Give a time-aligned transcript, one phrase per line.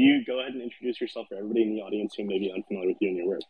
[0.00, 2.88] you go ahead and introduce yourself for everybody in the audience who may be unfamiliar
[2.88, 3.40] with you and your work?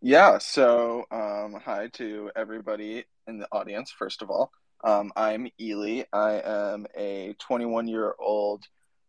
[0.00, 4.50] Yeah, so um, hi to everybody in the audience, first of all.
[4.84, 6.04] Um, I'm Ely.
[6.12, 8.64] I am a 21 year old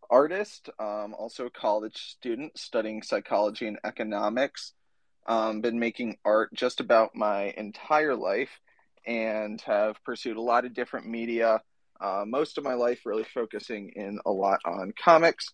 [0.10, 4.74] artist, um, also a college student studying psychology and economics.
[5.26, 8.60] Um, been making art just about my entire life
[9.08, 11.62] and have pursued a lot of different media.
[12.00, 15.50] Uh, most of my life really focusing in a lot on comics,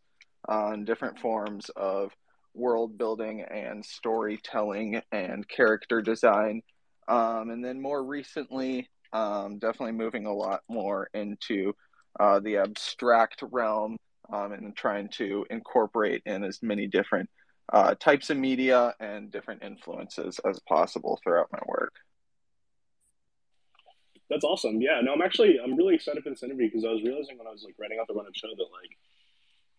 [0.47, 2.11] on different forms of
[2.53, 6.61] world building and storytelling and character design.
[7.07, 11.73] Um, and then more recently, um, definitely moving a lot more into
[12.19, 13.97] uh, the abstract realm
[14.31, 17.29] um, and trying to incorporate in as many different
[17.71, 21.93] uh, types of media and different influences as possible throughout my work.
[24.29, 24.79] That's awesome.
[24.79, 27.47] Yeah, no, I'm actually I'm really excited for this interview because I was realizing when
[27.47, 28.97] I was like writing out the run of show that like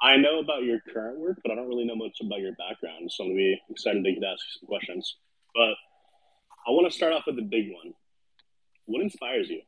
[0.02, 3.10] I know about your current work, but I don't really know much about your background.
[3.12, 5.16] So I'm gonna be excited to get ask you some questions.
[5.54, 5.74] But
[6.66, 7.94] I want to start off with the big one.
[8.86, 9.62] What inspires you?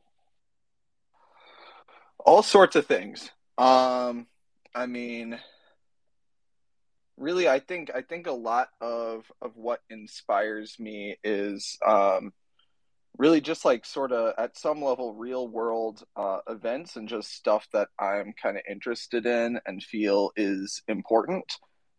[2.19, 3.29] All sorts of things.
[3.57, 4.27] Um,
[4.73, 5.39] I mean,
[7.17, 12.33] really, I think I think a lot of of what inspires me is um,
[13.17, 17.67] really just like sort of at some level real world uh, events and just stuff
[17.73, 21.57] that I'm kind of interested in and feel is important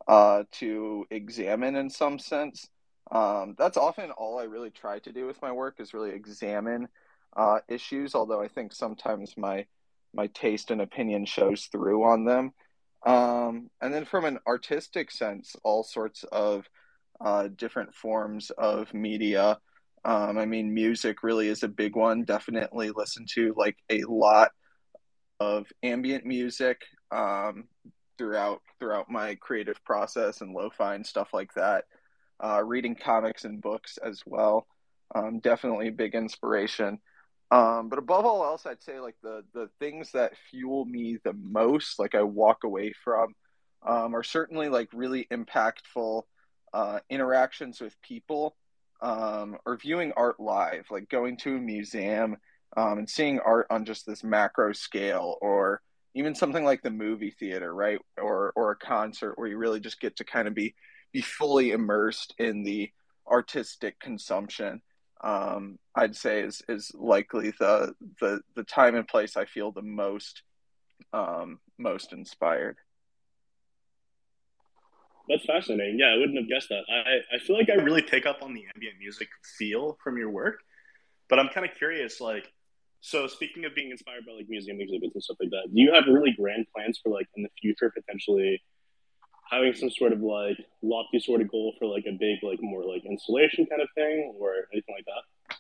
[0.08, 2.68] uh, to examine in some sense.
[3.12, 6.88] Um, that's often all I really try to do with my work is really examine
[7.36, 8.14] uh, issues.
[8.14, 9.66] Although I think sometimes my
[10.14, 12.52] my taste and opinion shows through on them.
[13.04, 16.66] Um, and then from an artistic sense, all sorts of
[17.20, 19.58] uh, different forms of media.
[20.04, 22.24] Um, I mean, music really is a big one.
[22.24, 24.50] Definitely listen to like a lot
[25.40, 27.64] of ambient music um,
[28.18, 31.84] throughout throughout my creative process and lo-fi and stuff like that.
[32.42, 34.66] Uh, reading comics and books as well.
[35.14, 36.98] Um, definitely big inspiration.
[37.50, 41.34] Um, but above all else, I'd say like the the things that fuel me the
[41.34, 43.34] most, like I walk away from,
[43.86, 46.22] um, are certainly like really impactful
[46.74, 48.56] uh, interactions with people
[49.00, 52.36] um, or viewing art live, like going to a museum
[52.76, 55.80] um, and seeing art on just this macro scale, or
[56.14, 57.98] even something like the movie theater, right?
[58.20, 60.74] Or or a concert where you really just get to kind of be
[61.12, 62.90] be fully immersed in the
[63.30, 64.82] artistic consumption.
[65.22, 69.82] Um, I'd say is is likely the the the time and place I feel the
[69.82, 70.42] most
[71.12, 72.76] um, most inspired.
[75.28, 75.98] That's fascinating.
[75.98, 76.82] Yeah, I wouldn't have guessed that.
[76.88, 80.30] I, I feel like I really pick up on the ambient music feel from your
[80.30, 80.60] work,
[81.28, 82.20] but I'm kind of curious.
[82.20, 82.52] Like,
[83.00, 85.92] so speaking of being inspired by like museum exhibits and stuff like that, do you
[85.94, 88.62] have really grand plans for like in the future potentially
[89.50, 92.84] having some sort of like lofty sort of goal for like a big like more
[92.84, 95.56] like installation kind of thing or anything like that?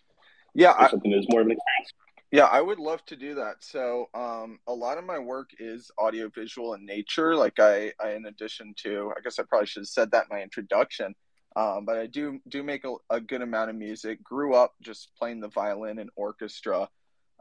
[0.54, 1.92] Yeah, something that's more of an experience.
[2.34, 3.62] Yeah, I would love to do that.
[3.62, 7.36] So, um, a lot of my work is audiovisual in nature.
[7.36, 10.36] Like I, I, in addition to, I guess I probably should have said that in
[10.36, 11.14] my introduction.
[11.54, 14.20] Um, but I do do make a, a, good amount of music.
[14.24, 16.88] Grew up just playing the violin and orchestra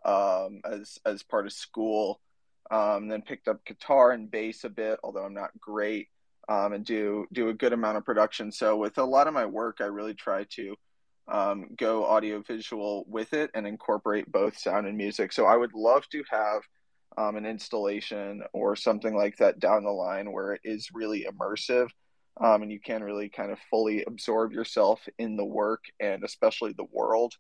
[0.06, 2.22] um, as as part of school.
[2.70, 6.10] Um, then picked up guitar and bass a bit, although I'm not great.
[6.48, 8.52] Um, and do do a good amount of production.
[8.52, 10.75] So with a lot of my work, I really try to
[11.28, 15.31] um, go audiovisual with it and incorporate both sound and music.
[15.31, 16.61] So I would love to have
[17.17, 21.89] um, an installation or something like that down the line where it is really immersive
[22.41, 26.73] um, and you can really kind of fully absorb yourself in the work and especially
[26.73, 27.33] the world.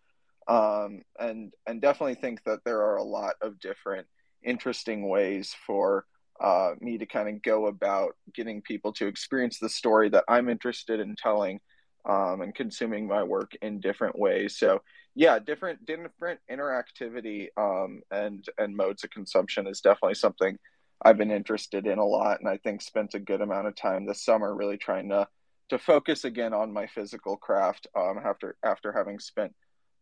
[0.47, 4.07] Um, and and definitely think that there are a lot of different
[4.43, 6.05] interesting ways for
[6.41, 10.49] uh, me to kind of go about getting people to experience the story that I'm
[10.49, 11.61] interested in telling
[12.05, 14.57] um, and consuming my work in different ways.
[14.57, 14.81] So
[15.15, 20.57] yeah, different different interactivity um, and and modes of consumption is definitely something
[21.03, 24.05] I've been interested in a lot, and I think spent a good amount of time
[24.05, 25.27] this summer really trying to
[25.69, 29.53] to focus again on my physical craft um, after after having spent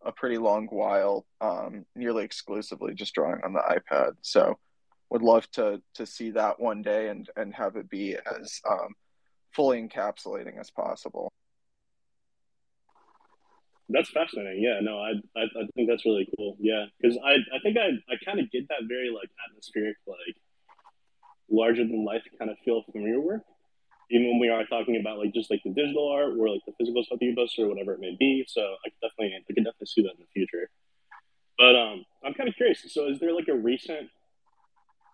[0.04, 4.14] a pretty long while um, nearly exclusively just drawing on the iPad.
[4.22, 4.58] So
[5.10, 8.94] would love to to see that one day and and have it be as um,
[9.54, 11.32] fully encapsulating as possible.
[13.92, 14.64] That's fascinating.
[14.64, 16.56] Yeah, no, I, I, I think that's really cool.
[16.60, 20.36] Yeah, because I I think I I kind of get that very like atmospheric like
[21.50, 23.44] larger than life kind of feel from your work.
[24.10, 26.74] Even when we are talking about like just like the digital art or like the
[26.80, 28.46] physical stuff you post or whatever it may be.
[28.48, 30.70] So I could definitely I could definitely see that in the future.
[31.58, 32.82] But um, I'm kind of curious.
[32.88, 34.10] So is there like a recent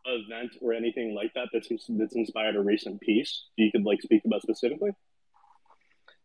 [0.06, 4.24] event or anything like that that's that's inspired a recent piece you could like speak
[4.26, 4.92] about specifically?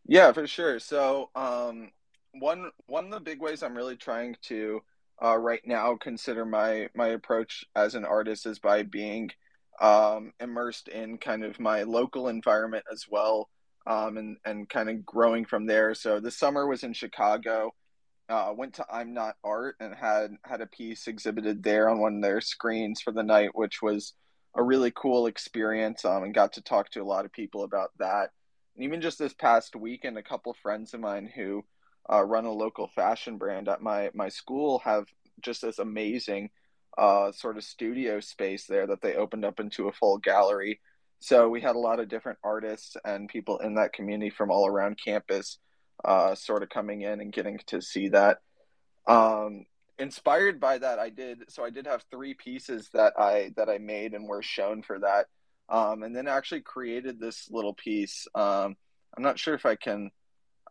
[0.05, 0.79] Yeah, for sure.
[0.79, 1.91] So, um,
[2.33, 4.81] one one of the big ways I'm really trying to
[5.23, 9.29] uh, right now consider my my approach as an artist is by being
[9.79, 13.49] um, immersed in kind of my local environment as well,
[13.87, 15.93] um, and and kind of growing from there.
[15.93, 17.73] So this summer was in Chicago.
[18.29, 22.15] Uh, went to I'm Not Art and had had a piece exhibited there on one
[22.15, 24.13] of their screens for the night, which was
[24.55, 26.05] a really cool experience.
[26.05, 28.29] Um, and got to talk to a lot of people about that.
[28.75, 31.63] And even just this past weekend, a couple friends of mine who
[32.11, 35.05] uh, run a local fashion brand at my my school have
[35.41, 36.49] just this amazing
[36.97, 40.79] uh, sort of studio space there that they opened up into a full gallery.
[41.19, 44.67] So we had a lot of different artists and people in that community from all
[44.67, 45.57] around campus,
[46.03, 48.39] uh, sort of coming in and getting to see that.
[49.07, 49.65] Um,
[49.97, 53.77] inspired by that, I did so I did have three pieces that I that I
[53.77, 55.27] made and were shown for that,
[55.69, 58.27] um, and then actually created this little piece.
[58.35, 58.75] Um,
[59.15, 60.11] I'm not sure if I can.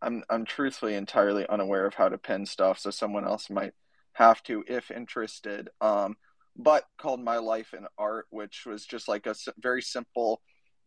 [0.02, 3.72] I'm I'm truthfully entirely unaware of how to pin stuff, so someone else might
[4.14, 5.70] have to if interested.
[5.80, 6.16] Um,
[6.56, 10.42] but called My Life in Art, which was just like a very simple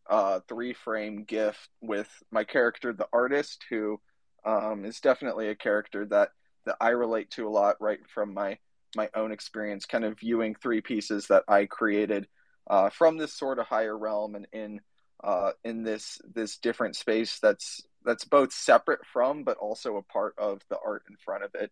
[0.07, 3.99] uh, three frame GIF with my character, the artist, who
[4.45, 6.29] um, is definitely a character that
[6.65, 8.59] that I relate to a lot, right from my
[8.95, 12.27] my own experience, kind of viewing three pieces that I created
[12.69, 14.81] uh, from this sort of higher realm and in
[15.23, 20.35] uh, in this this different space that's that's both separate from but also a part
[20.37, 21.71] of the art in front of it.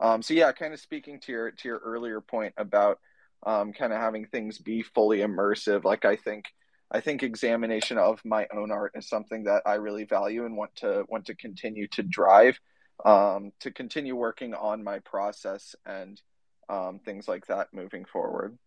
[0.00, 2.98] Um, so yeah, kind of speaking to your to your earlier point about
[3.44, 5.84] um, kind of having things be fully immersive.
[5.84, 6.46] Like I think
[6.90, 10.74] I think examination of my own art is something that I really value and want
[10.76, 12.58] to want to continue to drive
[13.04, 16.20] um, to continue working on my process and
[16.68, 18.58] um, things like that moving forward.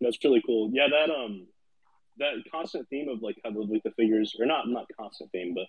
[0.00, 0.70] That's really cool.
[0.72, 1.46] Yeah, that um
[2.18, 5.54] that constant theme of like how the like the figures or not not constant theme,
[5.54, 5.66] but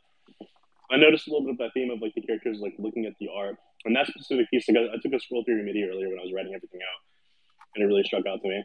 [0.91, 3.13] I noticed a little bit of that theme of like the characters like looking at
[3.19, 4.67] the art and that specific piece.
[4.67, 6.81] Like, I, I took a scroll through your MIDI earlier when I was writing everything
[6.81, 7.01] out,
[7.75, 8.63] and it really struck out to me.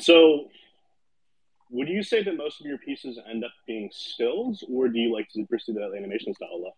[0.00, 0.48] So,
[1.70, 5.12] would you say that most of your pieces end up being stills, or do you
[5.12, 6.74] like to pursue that animation style a lot?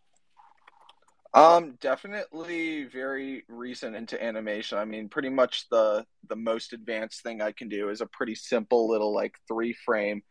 [1.34, 4.78] Um, definitely very recent into animation.
[4.78, 8.34] I mean, pretty much the the most advanced thing I can do is a pretty
[8.34, 10.22] simple little like three frame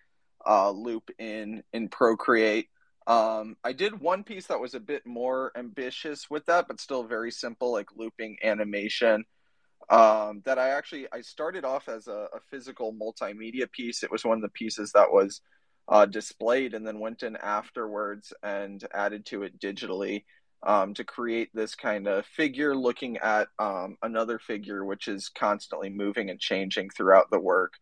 [0.45, 2.67] uh, loop in in Procreate
[3.07, 7.05] um, I did one piece that was a bit more ambitious with that, but still
[7.05, 9.23] very simple, like looping animation.
[9.89, 14.03] Um, that I actually I started off as a, a, physical multimedia piece.
[14.03, 15.39] It was one of the pieces that was
[15.87, 20.25] uh, displayed, and then went in afterwards and added to it digitally
[20.63, 25.89] um, to create this kind of figure looking at um, another figure, which is constantly
[25.89, 27.73] moving and changing throughout the work.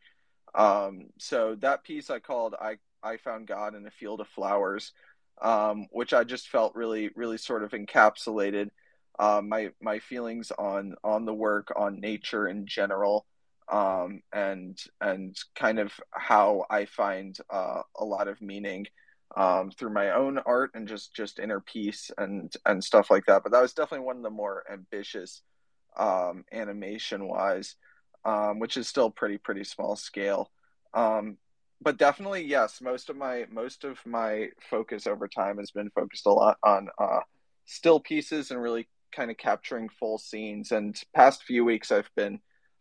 [0.53, 4.93] Um, so that piece I called I I found God in a field of flowers
[5.41, 8.69] um, which I just felt really, really sort of encapsulated
[9.17, 13.25] uh, my my feelings on on the work, on nature in general,
[13.71, 18.87] um, and and kind of how I find uh, a lot of meaning
[19.35, 23.43] um, through my own art and just just inner peace and and stuff like that.
[23.43, 25.41] But that was definitely one of the more ambitious
[25.97, 27.75] um, animation wise,
[28.23, 30.51] um, which is still pretty pretty small scale.
[30.93, 31.37] Um,
[31.81, 36.25] but definitely yes most of my most of my focus over time has been focused
[36.25, 37.19] a lot on uh,
[37.65, 42.39] still pieces and really kind of capturing full scenes and past few weeks i've been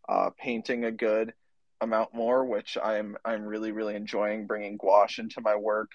[0.08, 1.32] uh, painting a good
[1.80, 5.90] amount more which i'm i'm really really enjoying bringing gouache into my work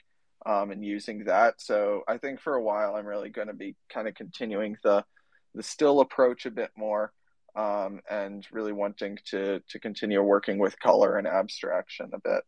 [0.46, 3.75] um, and using that so i think for a while i'm really going to be
[3.91, 5.03] kind of continuing the
[5.55, 7.12] the still approach a bit more
[7.55, 12.43] um, and really wanting to to continue working with color and abstraction a bit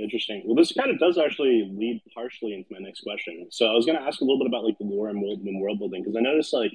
[0.00, 0.42] Interesting.
[0.46, 3.46] Well, this kind of does actually lead partially into my next question.
[3.50, 5.40] So I was going to ask a little bit about like the lore and world,
[5.40, 6.72] and world building because I noticed like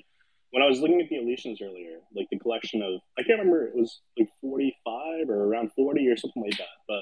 [0.51, 3.67] when I was looking at the Elysians earlier, like the collection of I can't remember
[3.67, 7.01] it was like forty five or around forty or something like that, but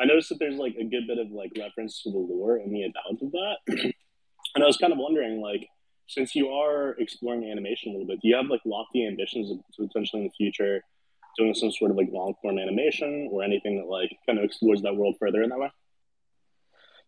[0.00, 2.72] I noticed that there's like a good bit of like reference to the lore and
[2.72, 3.56] the about of that,
[4.54, 5.68] and I was kind of wondering like
[6.06, 9.86] since you are exploring animation a little bit, do you have like lofty ambitions to
[9.86, 10.82] potentially in the future?
[11.38, 14.82] doing some sort of like long form animation or anything that like kind of explores
[14.82, 15.70] that world further in that way?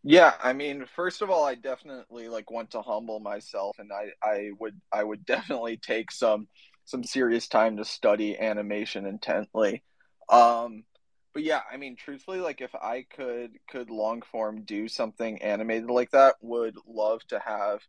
[0.03, 4.13] Yeah, I mean, first of all, I definitely like want to humble myself, and I
[4.27, 6.49] I would I would definitely take some
[6.87, 9.83] some serious time to study animation intently.
[10.31, 10.85] Um,
[11.33, 15.91] but yeah, I mean, truthfully, like if I could could long form do something animated
[15.91, 17.81] like that, would love to have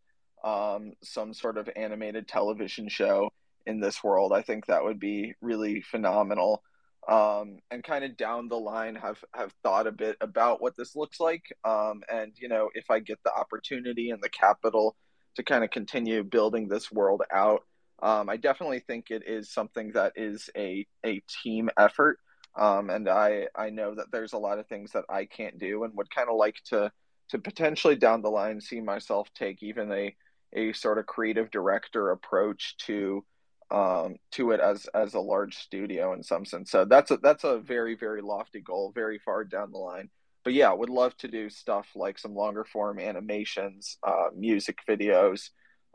[0.43, 3.31] um, some sort of animated television show
[3.65, 4.33] in this world.
[4.33, 6.63] I think that would be really phenomenal.
[7.10, 10.95] Um, and kind of down the line have have thought a bit about what this
[10.95, 11.43] looks like.
[11.63, 14.95] Um, and you know, if I get the opportunity and the capital
[15.36, 17.63] to kind of continue building this world out,
[18.03, 22.19] um, I definitely think it is something that is a a team effort.
[22.55, 25.84] Um, and I I know that there's a lot of things that I can't do
[25.84, 26.91] and would kind of like to
[27.29, 30.15] to potentially down the line see myself take even a
[30.53, 33.24] a sort of creative director approach to
[33.72, 36.72] um, to it as as a large studio in some sense.
[36.72, 40.10] So that's a that's a very very lofty goal, very far down the line.
[40.43, 45.51] But yeah, would love to do stuff like some longer form animations, uh, music videos,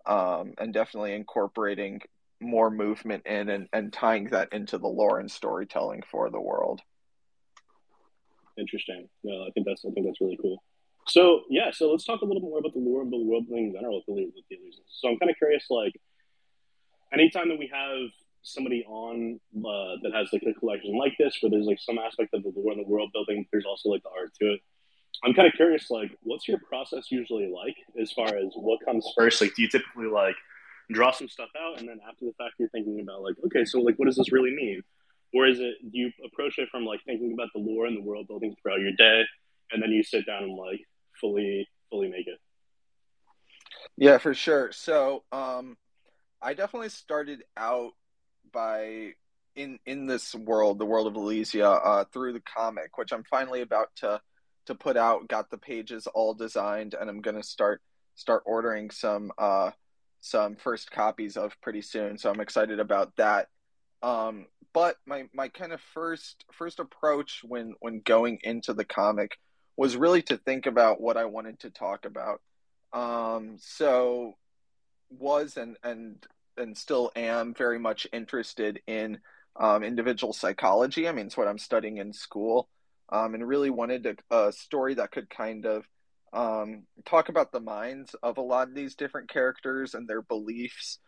[0.07, 2.01] um, and definitely incorporating
[2.41, 6.81] more movement in and, and tying that into the lore and storytelling for the world.
[8.59, 9.09] Interesting.
[9.23, 10.63] No, I think that's I think that's really cool.
[11.09, 13.67] So yeah, so let's talk a little more about the lore and the world building
[13.67, 14.89] in general with the, with the Elysians.
[14.89, 15.93] So I'm kind of curious, like,
[17.13, 18.11] anytime that we have
[18.43, 22.35] somebody on uh, that has like a collection like this, where there's like some aspect
[22.35, 24.61] of the lore and the world building, there's also like the art to it.
[25.25, 29.07] I'm kind of curious, like, what's your process usually like as far as what comes
[29.17, 29.41] first?
[29.41, 30.37] Like, do you typically like
[30.91, 33.81] draw some stuff out, and then after the fact, you're thinking about like, okay, so
[33.81, 34.83] like, what does this really mean?
[35.35, 38.03] Or is it do you approach it from like thinking about the lore and the
[38.03, 39.23] world building throughout your day,
[39.73, 40.81] and then you sit down and like
[41.21, 42.39] fully fully make it?
[43.97, 44.73] Yeah, for sure.
[44.73, 45.77] So, um,
[46.41, 47.93] I definitely started out
[48.53, 49.13] by
[49.57, 53.63] in in this world, the world of Elysia, uh, through the comic, which I'm finally
[53.63, 54.21] about to
[54.67, 55.29] to put out.
[55.29, 57.83] Got the pages all designed, and I'm gonna start
[58.15, 59.71] start ordering some uh,
[60.27, 62.19] some first copies of pretty soon.
[62.19, 63.49] So I'm excited about that.
[64.03, 69.39] Um, but my my kind of first first approach when when going into the comic
[69.77, 72.41] was really to think about what I wanted to talk about.
[72.93, 74.35] Um, so
[75.11, 79.19] was and and and still am very much interested in
[79.59, 81.09] um, individual psychology.
[81.09, 82.69] I mean, it's what I'm studying in school,
[83.11, 85.87] um, and really wanted a, a, story that could kind of
[86.33, 90.99] um, talk about the minds of a lot of these different characters and their beliefs,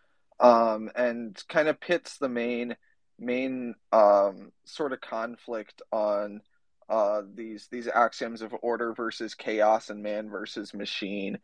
[0.40, 2.76] um, and kind of pits the main
[3.18, 6.40] main um, sort of conflict on
[6.88, 11.38] uh, these these axioms of order versus chaos and man versus machine,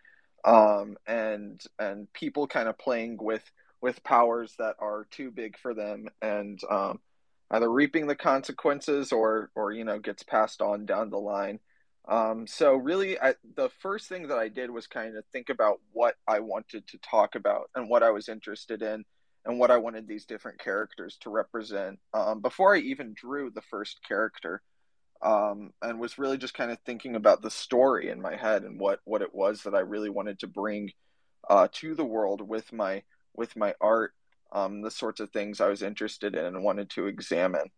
[0.44, 3.42] um, and and people kind of playing with
[3.80, 6.98] with powers that are too big for them and um,
[7.50, 11.58] either reaping the consequences or or you know gets passed on down the line.
[12.06, 15.80] Um, so really, I, the first thing that I did was kind of think about
[15.92, 19.04] what I wanted to talk about and what I was interested in
[19.46, 23.62] and what I wanted these different characters to represent um, before I even drew the
[23.62, 24.62] first character
[25.23, 28.78] um, and was really just kind of thinking about the story in my head and
[28.78, 30.90] what what it was that I really wanted to bring
[31.49, 33.02] uh, to the world with my
[33.34, 34.12] with my art,
[34.52, 37.70] um, the sorts of things I was interested in and wanted to examine.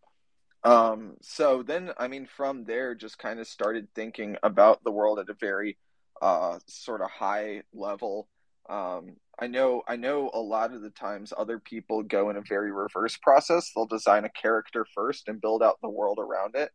[0.63, 5.19] Um, so then, I mean, from there, just kind of started thinking about the world
[5.19, 5.77] at a very
[6.21, 8.27] uh, sort of high level.
[8.69, 12.41] Um, I know, I know, a lot of the times other people go in a
[12.41, 13.71] very reverse process.
[13.73, 16.71] They'll design a character first and build out the world around it.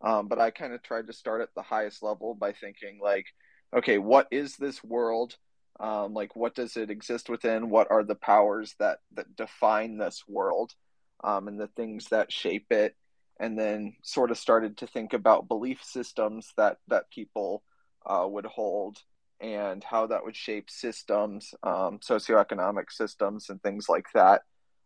[0.00, 3.26] Um, but I kind of tried to start at the highest level by thinking like,
[3.74, 5.36] okay, what is this world?
[5.78, 7.70] Um, like, what does it exist within?
[7.70, 10.74] What are the powers that that define this world,
[11.22, 12.96] um, and the things that shape it?
[13.38, 17.62] And then sort of started to think about belief systems that that people
[18.06, 18.98] uh, would hold
[19.40, 24.42] and how that would shape systems, um, socioeconomic systems, and things like that.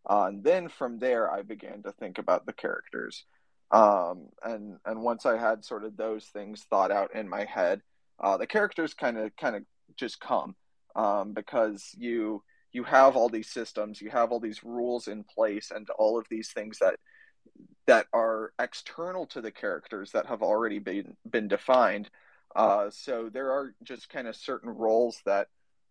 [0.08, 3.24] Uh, and then from there, I began to think about the characters.
[3.70, 7.82] Um, and and once I had sort of those things thought out in my head,
[8.18, 9.62] uh, the characters kind of kind of
[9.96, 10.56] just come
[10.96, 12.42] um, because you
[12.72, 16.26] you have all these systems, you have all these rules in place, and all of
[16.30, 16.96] these things that
[17.86, 22.10] that are external to the characters that have already been been defined.
[22.54, 25.48] Uh, so there are just kind of certain roles that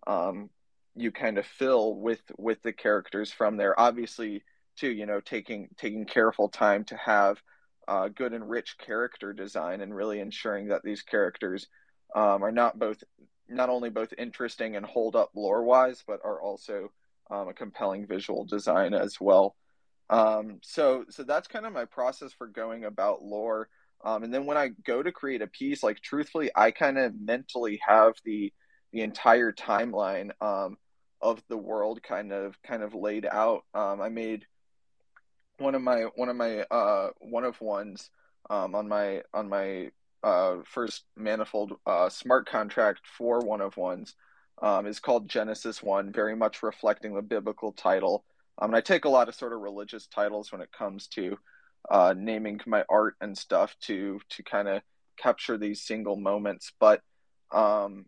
[0.07, 0.49] um,
[0.95, 3.79] you kind of fill with with the characters from there.
[3.79, 4.43] Obviously,
[4.77, 7.41] too, you know, taking taking careful time to have
[7.87, 11.67] uh, good and rich character design and really ensuring that these characters
[12.15, 13.03] um, are not both
[13.47, 16.91] not only both interesting and hold up lore wise, but are also
[17.31, 19.55] um, a compelling visual design as well.
[20.09, 23.69] Um, so so that's kind of my process for going about lore.
[24.03, 27.13] Um, and then when I go to create a piece, like truthfully, I kind of
[27.19, 28.53] mentally have the
[28.91, 30.77] the entire timeline um,
[31.21, 33.65] of the world kind of kind of laid out.
[33.73, 34.45] Um, I made
[35.59, 38.09] one of my one of my uh one of ones
[38.49, 39.89] um on my on my
[40.23, 44.15] uh first manifold uh smart contract for one of ones
[44.61, 48.23] um is called Genesis 1 very much reflecting the biblical title
[48.61, 51.37] Um, I take a lot of sort of religious titles when it comes to
[51.89, 54.81] uh, naming my art and stuff to to kind of
[55.17, 56.71] capture these single moments.
[56.79, 57.01] But
[57.51, 58.05] um,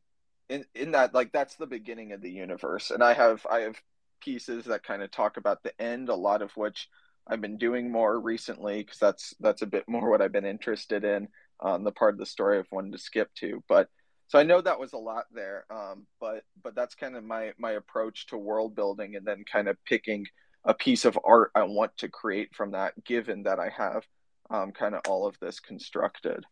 [0.49, 3.75] in in that, like that's the beginning of the universe, and I have I have
[4.21, 6.87] pieces that kind of talk about the end, a lot of which
[7.27, 11.03] I've been doing more recently because that's that's a bit more what I've been interested
[11.03, 11.27] in
[11.59, 13.63] on the part of the story I've wanted to skip to.
[13.67, 13.87] But
[14.31, 17.51] so I know that was a lot there, um, but but that's kind of my
[17.59, 20.25] my approach to world building, and then kind of picking
[20.63, 24.07] a piece of art I want to create from that, given that I have
[24.49, 26.45] um, kind of all of this constructed.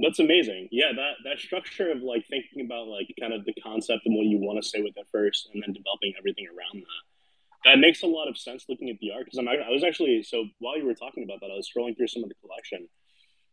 [0.00, 0.68] That's amazing.
[0.70, 4.26] Yeah, that that structure of like thinking about like kind of the concept and what
[4.26, 7.70] you want to say with it first, and then developing everything around that.
[7.72, 10.44] That makes a lot of sense looking at the art because I was actually so
[10.60, 12.86] while you were talking about that, I was scrolling through some of the collection,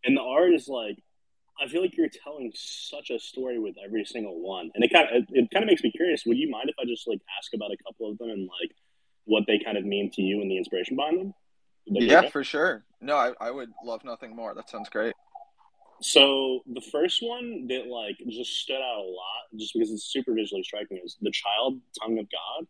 [0.05, 0.99] and the art is like
[1.61, 5.07] I feel like you're telling such a story with every single one, and it kind
[5.09, 6.23] of it, it kind of makes me curious.
[6.25, 8.71] Would you mind if I just like ask about a couple of them and like
[9.25, 11.33] what they kind of mean to you and the inspiration behind them?
[11.87, 12.83] Yeah, for sure.
[13.01, 14.53] No, I, I would love nothing more.
[14.53, 15.13] That sounds great.
[16.01, 20.33] So the first one that like just stood out a lot, just because it's super
[20.33, 22.67] visually striking, is the child tongue of God.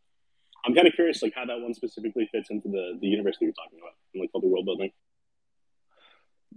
[0.66, 3.46] I'm kind of curious, like how that one specifically fits into the the universe that
[3.46, 4.92] you're talking about, and like all the world building.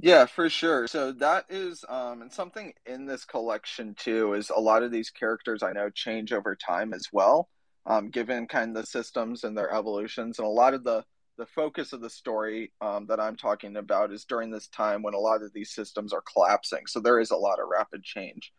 [0.02, 0.86] Yeah, for sure.
[0.86, 5.10] So that is um and something in this collection too is a lot of these
[5.10, 7.48] characters I know change over time as well.
[7.86, 11.04] Um, given kind of the systems and their evolutions and a lot of the
[11.38, 15.14] the focus of the story um, that I'm talking about is during this time when
[15.14, 16.86] a lot of these systems are collapsing.
[16.86, 18.52] So there is a lot of rapid change.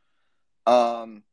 [0.65, 1.23] Um,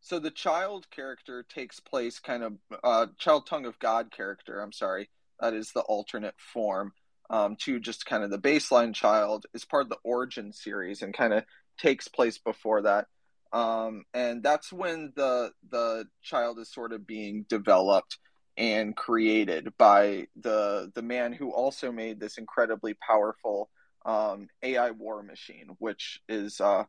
[0.00, 4.60] so the child character takes place kind of uh, child tongue of God character.
[4.60, 5.08] I'm sorry,
[5.40, 6.92] that is the alternate form
[7.30, 11.14] um, to just kind of the baseline child is part of the origin series and
[11.14, 11.44] kind of
[11.78, 13.06] takes place before that
[13.52, 18.18] um, and that's when the the child is sort of being developed
[18.56, 23.70] and created by the the man who also made this incredibly powerful
[24.04, 26.84] um, AI war machine, which is uh,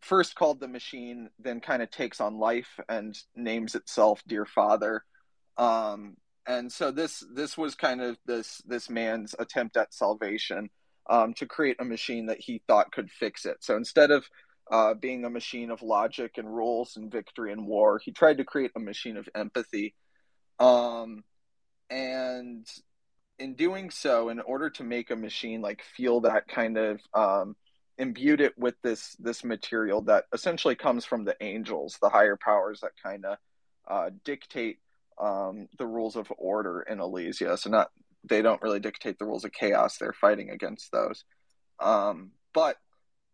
[0.00, 5.04] first called the machine, then kind of takes on life and names itself Dear Father.
[5.56, 6.16] Um,
[6.48, 10.70] and so this this was kind of this this man's attempt at salvation
[11.08, 13.58] um, to create a machine that he thought could fix it.
[13.60, 14.24] So instead of
[14.70, 18.44] uh, being a machine of logic and rules and victory and war, he tried to
[18.44, 19.94] create a machine of empathy.
[20.58, 21.22] Um,
[21.90, 22.66] and
[23.38, 27.56] in doing so, in order to make a machine like feel that kind of um,
[27.98, 32.80] imbued it with this this material that essentially comes from the angels, the higher powers
[32.80, 33.36] that kind of
[33.86, 34.78] uh, dictate
[35.20, 37.58] um, the rules of order in Elysia.
[37.58, 37.90] So not
[38.24, 39.96] they don't really dictate the rules of chaos.
[39.96, 41.24] They're fighting against those.
[41.80, 42.76] Um, but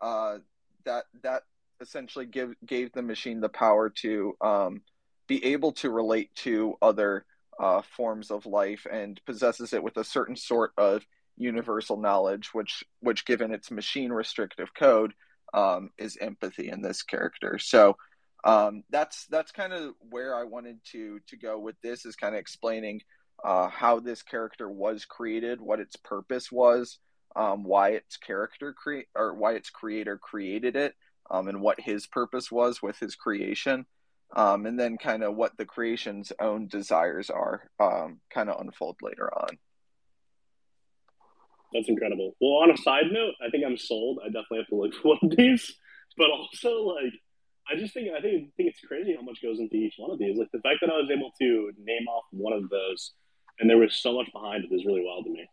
[0.00, 0.38] uh,
[0.84, 1.42] that that
[1.80, 4.82] essentially give gave the machine the power to um,
[5.26, 7.24] be able to relate to other
[7.58, 11.04] uh, forms of life and possesses it with a certain sort of
[11.36, 15.14] universal knowledge, which which given its machine restrictive code
[15.52, 17.58] um, is empathy in this character.
[17.58, 17.96] So
[18.44, 22.34] um, that's that's kind of where I wanted to to go with this is kind
[22.34, 23.00] of explaining
[23.42, 26.98] uh, how this character was created, what its purpose was,
[27.34, 30.94] um, why its character create or why its creator created it,
[31.30, 33.86] um, and what his purpose was with his creation,
[34.36, 38.96] um, and then kind of what the creation's own desires are, um, kind of unfold
[39.02, 39.58] later on.
[41.72, 42.36] That's incredible.
[42.40, 44.20] Well, on a side note, I think I'm sold.
[44.22, 45.74] I definitely have to look for one of these,
[46.16, 47.12] but also like
[47.70, 50.18] I just think I think think it's crazy how much goes into each one of
[50.18, 50.36] these.
[50.36, 53.12] Like the fact that I was able to name off one of those,
[53.58, 55.48] and there was so much behind it is really wild to me.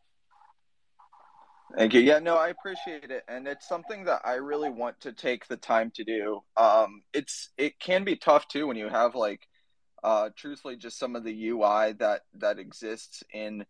[1.78, 2.02] Thank you.
[2.02, 5.56] Yeah, no, I appreciate it, and it's something that I really want to take the
[5.56, 6.42] time to do.
[6.58, 9.48] Um, it's it can be tough too when you have like,
[10.04, 13.66] uh, truthfully, just some of the UI that that exists in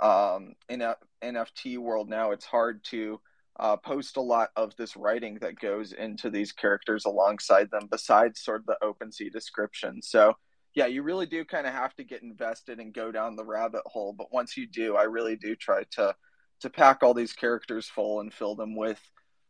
[0.00, 2.32] um in a NFT world now.
[2.32, 3.20] It's hard to
[3.58, 8.42] uh, post a lot of this writing that goes into these characters alongside them, besides
[8.42, 10.02] sort of the OpenSea description.
[10.02, 10.34] So,
[10.74, 13.82] yeah, you really do kind of have to get invested and go down the rabbit
[13.86, 14.14] hole.
[14.16, 16.14] But once you do, I really do try to
[16.60, 19.00] to pack all these characters full and fill them with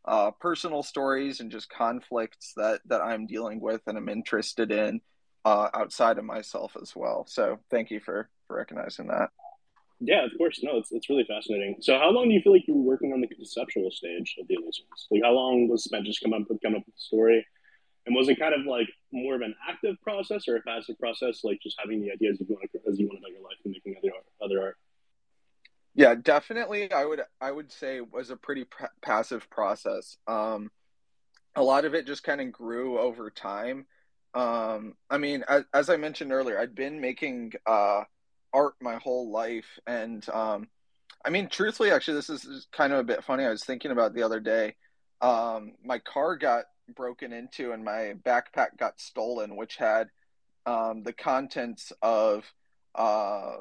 [0.05, 5.01] uh, personal stories and just conflicts that that I'm dealing with and I'm interested in
[5.43, 7.25] uh, outside of myself as well.
[7.27, 9.31] So, thank you for for recognizing that.
[9.99, 10.59] Yeah, of course.
[10.61, 11.77] No, it's, it's really fascinating.
[11.81, 14.47] So, how long do you feel like you were working on the conceptual stage of
[14.47, 15.07] the Elysians?
[15.09, 17.45] Like, how long was spent just coming up with coming up with the story?
[18.05, 21.43] And was it kind of like more of an active process or a passive process,
[21.43, 23.95] like just having the ideas you want as you want about your life and making
[23.97, 24.77] other art, other art?
[25.93, 26.91] Yeah, definitely.
[26.91, 30.17] I would I would say was a pretty p- passive process.
[30.27, 30.71] Um,
[31.55, 33.87] a lot of it just kind of grew over time.
[34.35, 38.03] Um, I mean, as, as I mentioned earlier, I'd been making uh,
[38.57, 40.67] art my whole life, and um,
[41.23, 43.45] I mean, truthfully, actually, this is kind of a bit funny.
[43.45, 44.75] I was thinking about the other day.
[45.21, 46.65] Um, my car got
[46.95, 50.09] broken into, and my backpack got stolen, which had
[50.65, 52.51] um, the contents of
[52.95, 53.57] uh,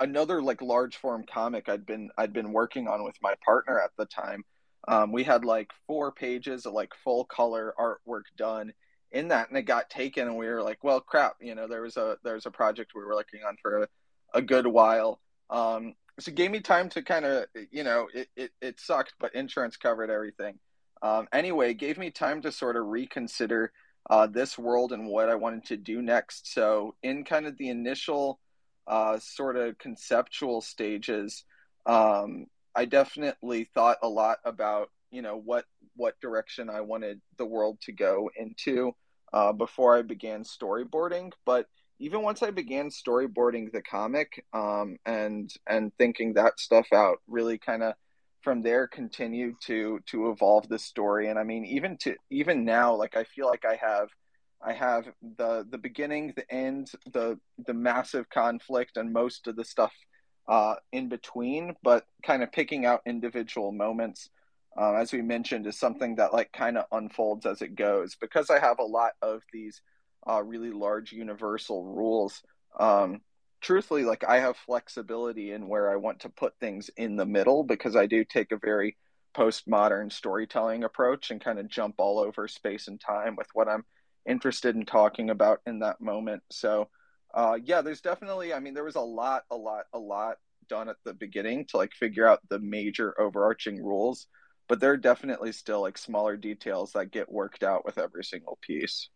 [0.00, 3.90] another like large form comic I'd been I'd been working on with my partner at
[3.96, 4.44] the time.
[4.86, 8.74] Um, we had like four pages of like full color artwork done
[9.14, 11.82] in that, and it got taken, and we were like, well, crap, you know, there
[11.82, 13.88] was a there was a project we were working on for a,
[14.34, 15.20] a good while.
[15.48, 19.14] Um, so it gave me time to kind of you know it, it, it sucked,
[19.20, 20.58] but insurance covered everything.
[21.00, 23.72] Um, anyway, it gave me time to sort of reconsider
[24.10, 26.52] uh, this world and what I wanted to do next.
[26.52, 28.40] So in kind of the initial
[28.86, 31.44] uh, sort of conceptual stages,
[31.86, 37.46] um, I definitely thought a lot about you know what what direction I wanted the
[37.46, 38.94] world to go into
[39.34, 41.32] uh, before I began storyboarding.
[41.44, 41.66] But
[41.98, 47.58] even once I began storyboarding the comic um, and and thinking that stuff out, really
[47.58, 47.94] kind of
[48.42, 51.28] from there continued to to evolve the story.
[51.28, 54.08] And I mean, even to even now, like I feel like I have
[54.64, 59.64] I have the the beginning, the end, the the massive conflict, and most of the
[59.64, 59.92] stuff
[60.48, 61.74] uh, in between.
[61.82, 64.30] But kind of picking out individual moments,
[64.80, 68.16] uh, as we mentioned, is something that like kind of unfolds as it goes.
[68.16, 69.82] Because I have a lot of these
[70.28, 72.42] uh, really large universal rules.
[72.78, 73.20] Um,
[73.60, 77.64] truthfully, like I have flexibility in where I want to put things in the middle
[77.64, 78.96] because I do take a very
[79.34, 83.84] postmodern storytelling approach and kind of jump all over space and time with what I'm
[84.26, 86.42] interested in talking about in that moment.
[86.50, 86.88] So,
[87.34, 90.36] uh, yeah, there's definitely, I mean, there was a lot, a lot, a lot
[90.68, 94.26] done at the beginning to like figure out the major overarching rules,
[94.68, 98.58] but there are definitely still like smaller details that get worked out with every single
[98.62, 99.08] piece.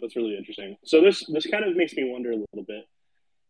[0.00, 0.76] That's really interesting.
[0.84, 2.84] So this this kind of makes me wonder a little bit.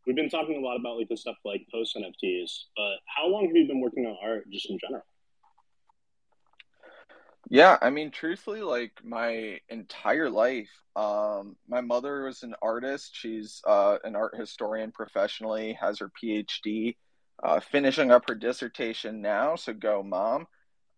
[0.07, 3.47] We've been talking a lot about like the stuff like post NFTs, but how long
[3.47, 5.05] have you been working on art just in general?
[7.51, 13.11] Yeah, I mean, truthfully, like my entire life, um, my mother was an artist.
[13.15, 16.97] She's uh, an art historian professionally, has her PhD,
[17.43, 19.57] uh, finishing up her dissertation now.
[19.57, 20.47] So go, mom.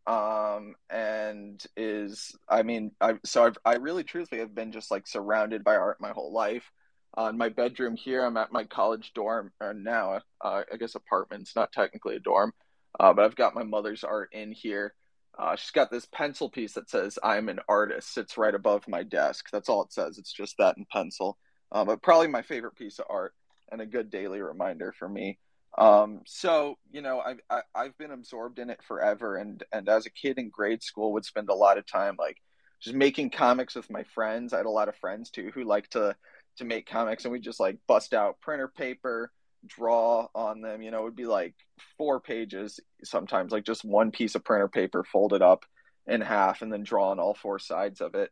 [0.07, 5.07] Um, and is, I mean, I so I've, I really truthfully have been just like
[5.07, 6.71] surrounded by art my whole life.
[7.17, 11.57] Uh, my bedroom here, I'm at my college dorm, or now, uh, I guess apartment's
[11.57, 12.53] not technically a dorm,
[13.01, 14.95] uh, but I've got my mother's art in here.
[15.39, 19.03] Uh, she's got this pencil piece that says "I'm an artist." Sits right above my
[19.03, 19.47] desk.
[19.51, 20.19] That's all it says.
[20.19, 21.37] It's just that in pencil.
[21.73, 23.35] Uh, but probably my favorite piece of art
[23.73, 25.39] and a good daily reminder for me.
[25.79, 29.63] Um, so you know, I've I, have i have been absorbed in it forever, and
[29.73, 32.39] and as a kid in grade school, would spend a lot of time like
[32.81, 34.53] just making comics with my friends.
[34.53, 36.17] I had a lot of friends too who like to
[36.59, 39.31] to make comics, and we just like bust out printer paper,
[39.67, 40.83] draw on them.
[40.83, 41.55] You know, it would be like
[41.99, 45.65] four pages sometimes, like just one piece of printer paper folded up
[46.07, 48.31] in half and then draw on all four sides of it.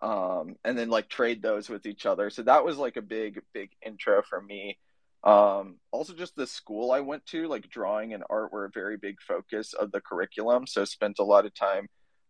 [0.00, 2.30] Um, and then like trade those with each other.
[2.30, 4.78] So that was like a big, big intro for me.
[5.26, 8.96] Um, also just the school I went to, like drawing and art were a very
[8.96, 10.68] big focus of the curriculum.
[10.68, 11.88] So spent a lot of time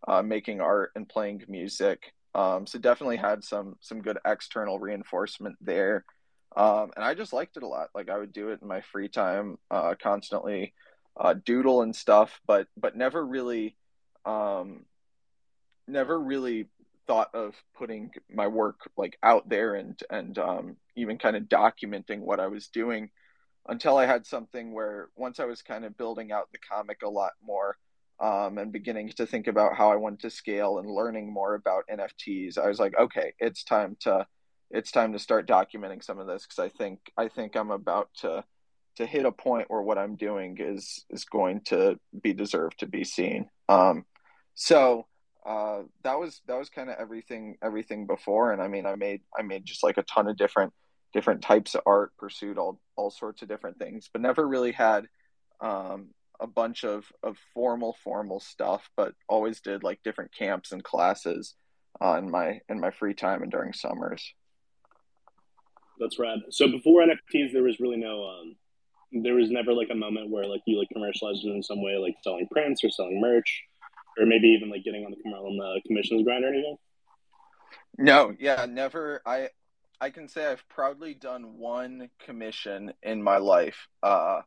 [0.08, 2.14] uh, making art and playing music.
[2.34, 6.06] Um, so definitely had some some good external reinforcement there.
[6.56, 7.90] Um, and I just liked it a lot.
[7.94, 10.72] Like I would do it in my free time, uh, constantly
[11.18, 13.76] uh, doodle and stuff, but but never really,
[14.24, 14.86] um,
[15.86, 16.68] never really
[17.06, 22.20] thought of putting my work like out there and and um, even kind of documenting
[22.20, 23.10] what I was doing
[23.68, 27.08] until I had something where once I was kind of building out the comic a
[27.08, 27.76] lot more
[28.20, 31.84] um, and beginning to think about how I wanted to scale and learning more about
[31.90, 34.26] NFTs, I was like, okay, it's time to
[34.70, 38.08] it's time to start documenting some of this because I think I think I'm about
[38.22, 38.44] to
[38.96, 42.86] to hit a point where what I'm doing is is going to be deserved to
[42.86, 43.48] be seen.
[43.68, 44.04] Um,
[44.54, 45.06] so
[45.46, 49.20] uh, that was that was kind of everything everything before, and I mean I made
[49.38, 50.72] I made just like a ton of different
[51.12, 55.06] different types of art, pursued all all sorts of different things, but never really had
[55.60, 56.08] um,
[56.40, 61.54] a bunch of of formal formal stuff, but always did like different camps and classes
[62.02, 64.34] uh, in my in my free time and during summers.
[65.98, 66.40] That's rad.
[66.50, 68.56] So before NFTs, there was really no, um,
[69.22, 71.96] there was never like a moment where like you like commercialized it in some way,
[71.96, 73.62] like selling prints or selling merch,
[74.18, 76.76] or maybe even like getting on the, on the commissions grind or anything.
[77.98, 79.22] No, yeah, never.
[79.24, 79.50] I
[80.00, 84.40] I can say I've proudly done one commission in my life, uh,